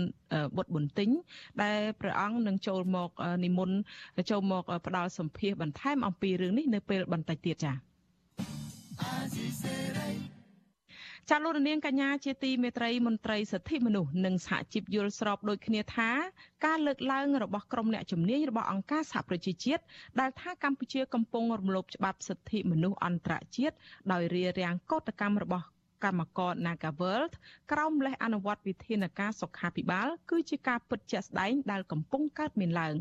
[0.57, 1.09] បុត្រប៊ុនទិញ
[1.63, 3.11] ដែលព្រះអង្គនឹងចូលមក
[3.45, 3.77] និមន្ត
[4.31, 7.75] ចូលមកផ្ដល់សម្ភារបន្ថែមអំពីរឿងនេះនៅពេលបន្តិចទៀតចា៎
[11.33, 16.11] ចាលោកនាងកញ្ញាជាទីមេត្រីមន្ត្រីសិទ្ធិមនុស្សនិងសហជីពយល់ស្របដូចគ្នាថា
[16.65, 19.83] ការលើកឡើងរបស់ក្រុមអ្នកជំនាញរបស់អង្គការសហប្រជាជាតិ
[20.21, 23.77] ដែលថាកម្ពុជាកំពុងរំលោភច្បាប់សិទ្ធិមនុស្សអន្តរជាតិ
[24.13, 25.67] ដោយរារាំងកោតកម្មរបស់
[26.05, 27.33] កម្មករ Nagaworld
[27.73, 32.97] ក្រោមលេសអនុវត្តវិធានការសុខាភិបាល គឺជាការពិតជាក់ស្ដែងដែលកំពុងកើតមានឡើង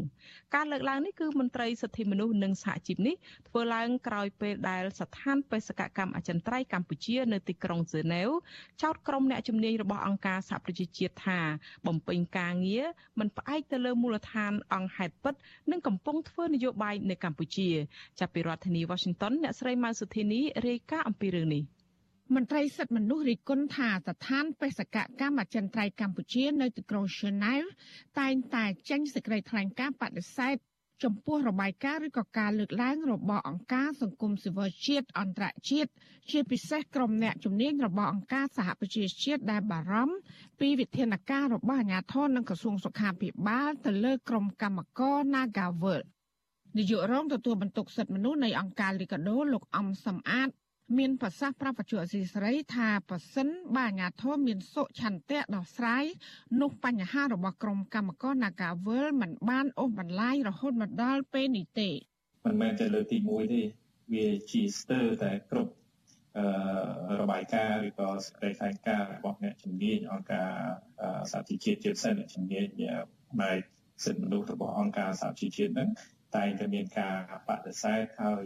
[0.56, 3.16] ការលើកឡើងនេះគឺមន្ត្រីសិទ្ធិមនុស្សនិងសហជីពនេះ
[3.48, 8.30] ធ្វើឡើងក្រោយពេលដែលស្ថានបេសកកម្មអចិន្ត្រៃយ៍កម្ពុជានៅទីក្រុងហ្សឺណែវ
[8.82, 11.40] ចោទក្រុមអ្នកជំនាញរបស់អង្គការសហប្រជាជាតិថា
[11.88, 12.86] បំពេញការងារ
[13.20, 15.34] មិនផ្អែកទៅលើមូលដ្ឋានអង្គហេតុពិត
[15.72, 17.70] និងកំពុងធ្វើនយោបាយនៅកម្ពុជា
[18.20, 21.64] ចាប់ពីរដ្ឋធានី Washington អ្នកស្រីម៉ៅសុធីនីរាយការណ៍អំពីរឿងនេះ
[22.36, 27.64] មន្ត្រីសិទ្ធិមនុស្សរិះគន់ថាស្ថានបេសកកម្មអចិន្ត្រៃយ៍កម្ពុជានៅទីក្រុងឈឺណែវ
[28.20, 30.56] តែងតែចេញសេចក្តីថ្លែងការណ៍បដិសេធ
[31.04, 35.92] ចំពោះរបាយការណ៍ឬក៏ការលើកឡើងរបស់អង្គការសង្គមស៊ីវិលជាតិអន្តរជាតិ
[36.32, 40.16] ជាពិសេសក្រុមអ្នកជំនាញរបស់អង្គការសហប្រជាជាតិដែលបារម្ភ
[40.60, 46.02] ពីវិធានការរបស់អាជ្ញាធរនិងក្រសួងសុខាភិបាលទៅលើក្រុមកម្មករ Nagavel
[46.78, 50.50] នាយករងទទួលបន្ទុកសិទ្ធិមនុស្សនៃអង្គការលីកាដូលោកអំសំអាត
[50.98, 56.06] មានប្រសាសន៍ប្រាប់បច្ចុប្បន្នស៊ីស្រីថាប៉ះសិនបាអាញាធមមានសុឆន្ទៈដោះស្រាយ
[56.62, 61.90] នោះបញ្ហារបស់ក្រុមកម្មករ Nagavel មិនបានអូសបន្លាយរហូតមកដល់ពេលនេះទេ
[62.46, 63.64] មិនមែនតែលើកទី1ទេ
[64.14, 65.74] វាជាស្ទើរតែគ្រប់
[66.38, 70.52] អឺរបាយការណ៍ឬក៏សេចក្តីថ្លែងការណ៍របស់អ្នកជំនាញអង្គការ
[71.32, 72.66] សហជីវជាតិជាពិសេសអ្នកជំនាញ
[73.32, 73.60] ផ្នែក
[74.04, 75.90] សិទ្ធិមនុស្សរបស់អង្គការសហជីវជាតិហ្នឹង
[76.36, 77.16] តែងតែមានការ
[77.48, 78.46] បដិសេធហើយ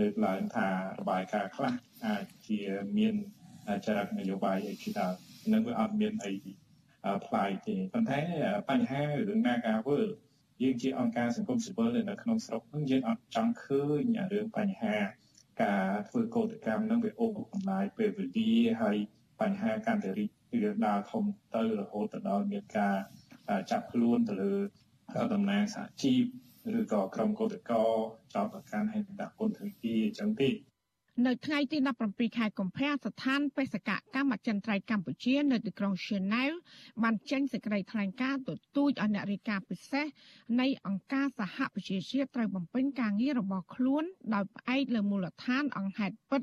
[0.00, 0.68] លើកឡើងថា
[1.00, 1.74] របាយការណ៍ខ្លះ
[2.06, 2.60] អាចជា
[2.98, 3.14] មាន
[3.86, 5.14] ចរិតនយោបាយអីជាដើម
[5.52, 6.32] នឹងវាអត់មានអី
[7.26, 8.20] ផ្លាយទេប៉ុន្តែ
[8.70, 10.00] បញ្ហារឿងណាការវើ
[10.62, 14.96] យើងជាអង្គការសង្គមស៊ីវិលនៅក្នុងស្រុកហ្នឹងយើងអត់ចង់ឃើញរឿងបញ្ហា
[15.62, 18.96] ការធ្វើកោតកម្មនឹងវាអូសបន្លាយពេលវេលាហើយ
[19.40, 20.30] បញ្ហាកាន់តែរីក
[20.62, 21.24] រាលដាលធំ
[21.54, 22.96] ទៅរហូតដល់មានការ
[23.70, 24.52] ចាប់ខ្លួនទៅលើ
[25.34, 26.24] តំណាងសហជីព
[26.78, 27.76] ឬក៏ក្រុមកោតក្រ
[28.34, 30.50] ចោតប្រកាន់ហើយដាក់ពន្ធនាគារអញ្ចឹងទេ
[31.26, 36.50] នៅថ្ងៃទី17ខែកុម្ភៈស្ថានបេសកកម្មអចិន្ត្រៃយ៍កម្ពុជា នៅទីក្រុងឈឺណែវ
[37.02, 40.06] បានចេញសេចក្តីថ្លែងការណ៍ទទូចឲ្យអ្នករាយការណ៍ពិសេស
[40.60, 44.04] នៃអង្គការសហប្រជាជាតិត្រូវបំពេញការងាររបស់ខ្លួន
[44.34, 46.42] ដោយផ្អែកលើមូលដ្ឋានអង្គហេតុពិត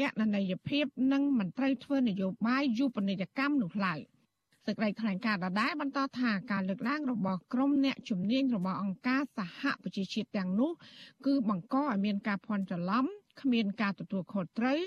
[0.00, 4.00] កណន័យភាព និងមិនត្រូវធ្វើនយោបាយយុបនិយកម្មនោះឡើយ។
[4.66, 10.70] សេចក្តីថ្លែងការណ៍ដដែលបន្តថាការលើកឡើងរបស់ក្រុមអ្នកជំនាញរបស់អង្គការសហប្រជាជាតិទាំងនោះ
[11.26, 13.04] គឺបង្កឲ្យមានការភ័ន្តច្រឡំ
[13.40, 14.78] គ្មានការទទួលខុសត្រូវ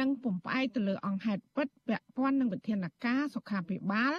[0.00, 4.12] និងពំផ្អែកទៅលើអង្គហេតុពិតពាក់ព័ន្ធនឹងវិធានការសុខាភិបាល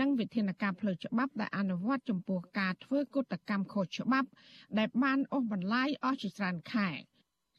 [0.00, 4.28] និងវិធានការផ្លូវច្បាប់ដែលអនុវត្តចំពោះការធ្វើកុតកម្មខុសច្បាប់
[4.78, 6.90] ដែលបានអូសបន្លាយអស់ជាច្រើនខែ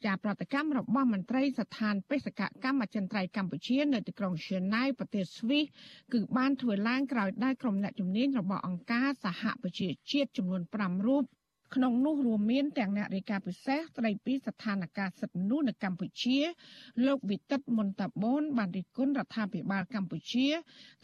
[0.04, 5.64] ជាប្រតិកម្មរបស់មន្ត្រីស្ថានបេសកកម្មអចិន្ត្រៃយ៍កម្ពុជានៅទីក្រុងឈឺណៅប្រទេសស្វីស
[6.12, 11.24] គឺបានធ្វើឡើងក្រោយដែលក្រុមអ្នកជំនាញរបស់អង្គការសហប្រជាជាតិចំនួន5រូប
[11.74, 16.38] ក្នុងនោះរួមមានទាំងអ្នករាយការណ៍ពិសេសស្ដីពីស្ថានភាពសិទ្ធិមនុស្សនៅកម្ពុជា
[17.06, 20.46] លោកវិទិតមុនតាបូនបានរិះគន់រដ្ឋាភិបាលកម្ពុជា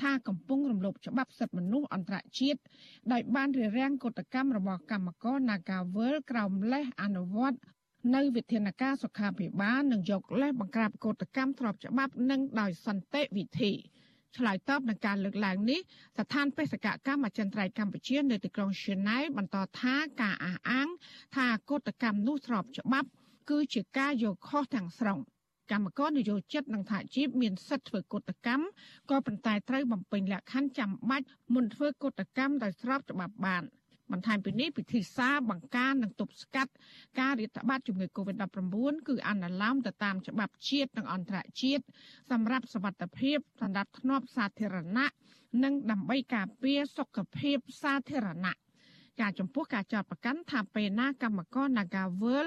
[0.02, 2.60] ថាកំពុងរំលោភច្បាប់សិទ្ធិមនុស្សអន្តរជាតិ
[3.12, 7.58] ដោយបានរារាំងកតកម្មរបស់កម្មករ Nagawal ក្រោមលេសអនុវត្ត
[8.12, 13.72] នៅវិធានការសុខាភិបាលនិងយកលេសបង្ក្រាបកតកម្មទ្របច្បាប់និងដោយសន្តិវិធី
[14.36, 15.80] ឆ្លើយតបនឹងការលើកឡើងនេះ
[16.18, 20.88] ស្ថានបេសកកម្មអចិន្ត្រៃយ៍កម្ពុជានៅទីក្រុងឈឺណែវបន្តថាការអះអាង
[21.36, 23.08] ថាកតកម្មនោះស្របច្បាប់
[23.50, 25.18] គឺជាការយកខុសទាំងស្រុង
[25.72, 28.64] កម្មករនយោជិតនិងថាជីពមានសិទ្ធិធ្វើកតកម្ម
[29.10, 33.64] ក៏ប៉ុន្តែត្រូវបំពេញលក្ខខណ្ឌចាំបាច់មុនធ្វើកតកម្មដោយស្របច្បាប់បាន។
[34.12, 36.72] បន្ថែមពីនេះពិធីសារបង្ការនិងទប់ស្កាត់
[37.20, 41.84] ការរាតត្បាតជំងឺ Covid-19 គឺអនុលោមទៅតាមច្បាប់ជាតិនិងអន្តរជាតិ
[42.30, 45.06] សម្រាប់សវត្ថភាពសម្រាប់ធ្នាប់សាធារណៈ
[45.64, 48.54] និងដើម្បីការពារសុខភាពសាធារណៈ
[49.20, 52.46] ចាចំពោះការចោទប្រកាន់ថាពេលណាកម្មករ Nagawal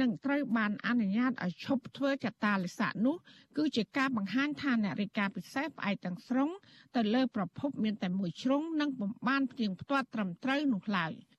[0.00, 3.16] នឹងត្រូវបានអនុញ្ញាតឲ្យឈប់ធ្វើចតាលិស័កនោះ
[3.56, 6.50] គឺជាការបង្ហាញថាអ្នករាយការណ៍ពិសេសផ្អែកទាំងស្រុង
[6.96, 11.12] ទៅលើប្រភពមានតែមួយជ្រុងនិងបំបានផ្ទៀងផ្ទាត់ត្រឹមត្រូវនោះឡើយ។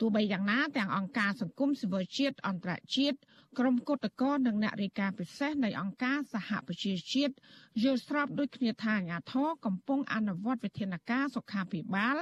[0.00, 3.18] ទោះបីយ៉ាងណាទាំងអង្គការសង្គមស៊ីវិលជាតិអន្តរជាតិ
[3.58, 7.34] ក្រុមគឧតកោនិងអ្នករាយការណ៍ពិសេសនៃអង្គការសហប្រជាជាតិ
[7.82, 12.16] យល់ស្របដូចគ្នាថាអាញាធរកំពុងអនុវត្តវិធានការសុខាភិបាល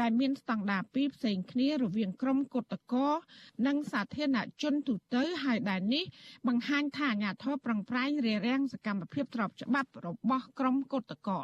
[0.00, 3.08] ដែលមានស្តង់ដារពីរផ្សេងគ្នារវាងក្រុមគឧតកោ
[3.66, 6.04] និងសាធារណជនទូទៅហើយដែលនេះ
[6.48, 11.40] បង្ហាញថាអាញាធរប្រឹងប្រែងរារាំងសកម្មភាពទ្របច្បាប់របស់ក្រុមគឧតកោ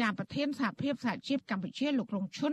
[0.00, 2.52] ចាប្រធានសហភាពសហជីពកម្ពុជាលោករងឈុន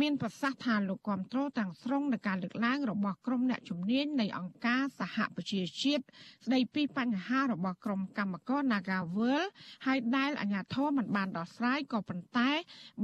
[0.00, 6.02] មានប្រសាសន៍ថាលោកគាំទ្រទាំងស្រុងនៃការលើកឡើងរបស់ក្រុមអ្នកជំនាញនៃអង្គការសហប្រជាជាតិ
[6.46, 9.42] ស្ដីពីបញ្ហារបស់ក្រុមកម្មករ Nagawal
[9.86, 12.50] ហើយដែលអាជ្ញាធរមិនបានដោះស្រាយក៏ប៉ុន្តែ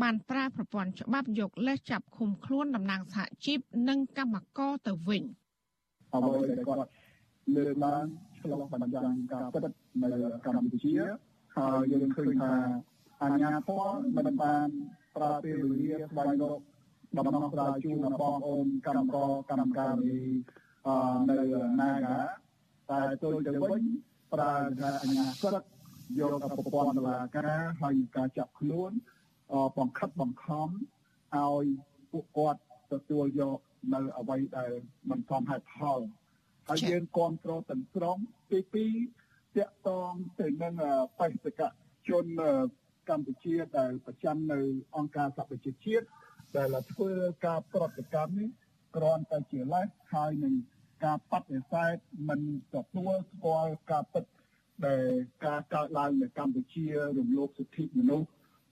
[0.03, 3.59] បានប្រើប្រព័ន្ធច្បាប់យកលេសចាប់ឃុំខ្លួនតំណាងសហជីព
[3.89, 5.23] និងកម្មករទៅវិញ
[6.15, 6.91] អ្វីដែលគាត់
[7.57, 8.05] លើកឡើង
[8.39, 9.63] ឆ្លងបញ្ចាំងការពិត
[10.03, 10.09] នៅ
[10.47, 10.93] កម្ពុជា
[11.57, 12.53] ហើយយើងឃើញថា
[13.23, 14.69] អាជ្ញាធរមិនបាន
[15.17, 16.61] ប្រើពេលវេលាស្វែងរក
[17.19, 20.21] ដំណោះស្រាយជូនដល់បងប្អូនកម្មករកម្មការនី
[21.31, 21.37] នៅ
[21.81, 22.21] ណាកា
[22.91, 23.83] តែទល់ទៅវិញ
[24.33, 25.71] ប្រើថាអាជ្ញាសិទ្ធិ
[26.21, 28.93] យកប្រព័ន្ធតុលាការហើយការចាប់ខ្លួន
[29.79, 30.69] បង្ខិតបង្ខំ
[31.37, 31.65] ឲ្យ
[32.13, 32.61] ពួកគាត់
[32.93, 33.59] ទទួលយក
[33.95, 34.73] នៅអ្វីដែល
[35.11, 36.01] មិនសមហេតុផល
[36.69, 38.17] ហើយយើងគ្រប់គ្រងទាំងស្រុង
[38.51, 38.61] ទី
[39.15, 40.75] 2តាក់ទងទៅនឹង
[41.19, 41.61] បេសក
[42.09, 42.27] ជន
[43.11, 44.61] កម្ពុជាដែលប្រចាំនៅ
[44.97, 46.07] អង្គការសហប្រជាជាតិ
[46.57, 47.11] ដែលធ្វើ
[47.47, 48.51] ការប្រតិកម្មនេះ
[48.97, 50.55] គ្រាន់តែជាលេសហើយនឹង
[51.05, 51.97] ការបដិសេធ
[52.29, 52.41] មិន
[52.75, 54.25] ទទួលស្គាល់ការពិត
[54.87, 55.05] ដែល
[55.47, 56.87] ការកើតឡើងនៅកម្ពុជា
[57.19, 58.29] រំលោភសិទ្ធិមនុស្ស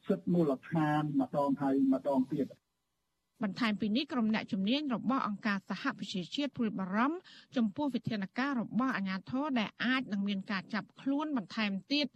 [0.09, 2.47] សិទ្ធិមូលដ្ឋានម្ដងហើយម្ដងទៀត
[3.43, 7.19] បន្ថែមពីនេះក្រុមអ្នកជំនាញរបស់អង្គការសហប្រជាជាតិព្រួយបារម្ភ
[7.57, 12.07] ចំពោះវិធានការរបស់អាជ្ញាធរដែលអាចនឹងមានការចាប់ខ្លួនបន្ថែមទៀត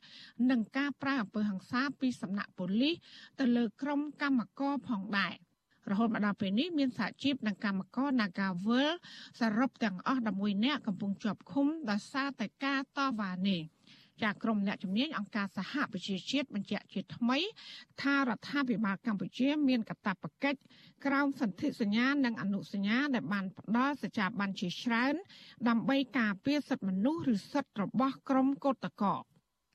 [0.50, 2.94] និងការប្រើអំពើហិង្សាពីសំណាក់ប៉ូលីស
[3.38, 5.34] ទៅលើក្រុមកម្មករផងដែរ
[5.90, 8.88] រហូតមកដល់ពេលនេះមានសហជីពនិងកម្មករ Nagawal
[9.40, 13.60] សរុបទាំងអស់11នាក់កំពុងជាប់ឃុំដោយសារតែការតវ៉ានេះ
[14.22, 17.38] ចាក្រុមអ្នកជំនាញអង្គការសហប្រជាជាតិបញ្ជាក់ជាថ្មី
[18.02, 20.58] ថារដ្ឋាភិបាលកម្ពុជា មានកាតព្វកិច្ច
[21.06, 25.14] ក្រោមសន្ធិសញ្ញានិងអនុសញ្ញាដែលបានផ្ដល់សច្ចាប័នជាច្រើន
[25.68, 29.16] ដើម្បីការពារសិទ្ធិមនុស្សឬសិទ្ធិរបស់ក្រុមកុតកោ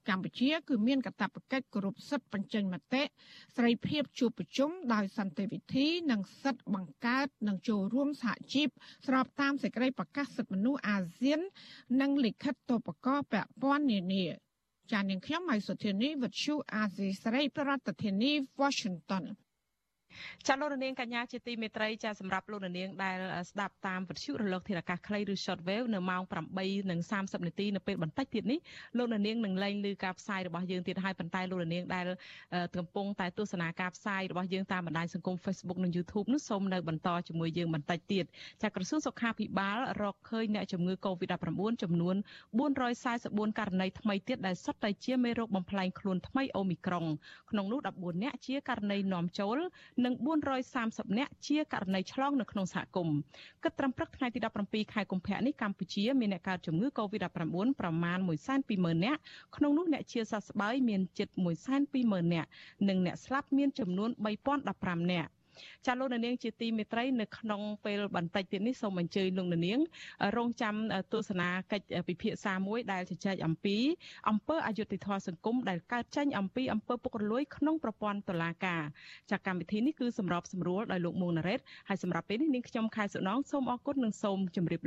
[0.10, 3.04] កម្ពុជា គឺមានកាតព្វកិច្ចគោរពសិទ្ធិបញ្ចេញមតិ
[3.56, 8.68] សេរីភាពជួបប្រជុំដោយសន្តិវិធី និងសិទ្ធិបង្កើតនិងចូលរួមសហជីព
[9.08, 11.40] ស្របតាមសេចក្តីប្រកាសសិទ្ធិមនុស្សអាស៊ាន
[12.02, 14.26] និងលិខិតតបកពាក់ព័ន្ធនានា
[14.92, 18.32] ចាននាងខ្ញុំម៉ៃសុធានីវិទ្យុអាស៊ីសេរីប្រធានាធិបតី
[18.62, 19.24] Washington
[20.48, 23.18] ចាលោកនាងកញ្ញាជាទីមេត្រីចាសម្រាប់លោកនាងដែល
[23.52, 26.22] ស្ដាប់តាមវិទ្យុរលកធារកាសខ្លីឬ shortwave នៅម៉ោង
[26.84, 28.60] 8:30នាទីនៅពេលបន្តិចទៀតនេះ
[28.98, 32.06] លោកនាងនឹងលែងឮការផ្សាយរបស់យើងទៀតហើយប៉ុន្តែលោកនាងដែល
[32.76, 38.26] កំពុងតែទស្សនាការផ្សាយរបស់យើងតាមបណ្ដាញសង្គម Facebook និង YouTube នោះសូមនៅបន្តជាមួយយើងបន្តិចទៀត
[38.64, 42.16] ចាក្រសួងសុខាភិបាលរកឃើញអ្នកជំងឺ Covid-19 ចំនួន
[42.88, 47.06] 444ករណីថ្មីទៀតដែលសុទ្ធតែជាមេរោគបំផ្លែងខ្លួនថ្មីអូមីក្រុង
[47.52, 49.58] ក្នុងនោះ14នាក់ជាករណីនាំចូល
[50.06, 50.14] និង
[50.66, 53.18] 430នាក់ជាករណីឆ្លងនៅក្នុងសហគមន៍
[53.64, 58.18] គិតត្រឹមព្រឹកថ្ងៃទី17ខែកុម្ភៈនេះកម្ពុជាមានអ្នកកើតជំងឺ Covid-19 ប្រមាណ
[58.62, 59.20] 120,000នាក់
[59.56, 61.30] ក្នុងនោះអ្នកជាសះស្បើយមានជិត
[61.82, 62.50] 120,000នាក់
[62.88, 64.10] និងអ្នកស្លាប់មានចំនួន
[64.60, 65.30] 3015នាក់
[65.86, 69.80] ចាលោកនាងជាទីមេត្រីនៅក្នុងពេលបន្តិចទៀតនេះសូមអញ្ជើញលោកនាង
[70.38, 70.76] រងចាំ
[71.14, 73.78] ទស្សនាកិច្ចពិភាក្សាមួយដែលជជែកអំពី
[74.30, 78.84] អំពើអយុត្តិធម៌សង្គមដែលកើតចេញអំពីអំពើពុករលួយក្នុងប្រព័ន្ធតុលាការ
[79.32, 84.82] ចាកម្មវិធីនេះគឺសម្របសម្រួលដោយលោកមួងណារ៉េតហើយសម្រាប់ពេលនេះនាងខ្ញុំខែសុណងសូមអរគុណនិងសូមជម្រាប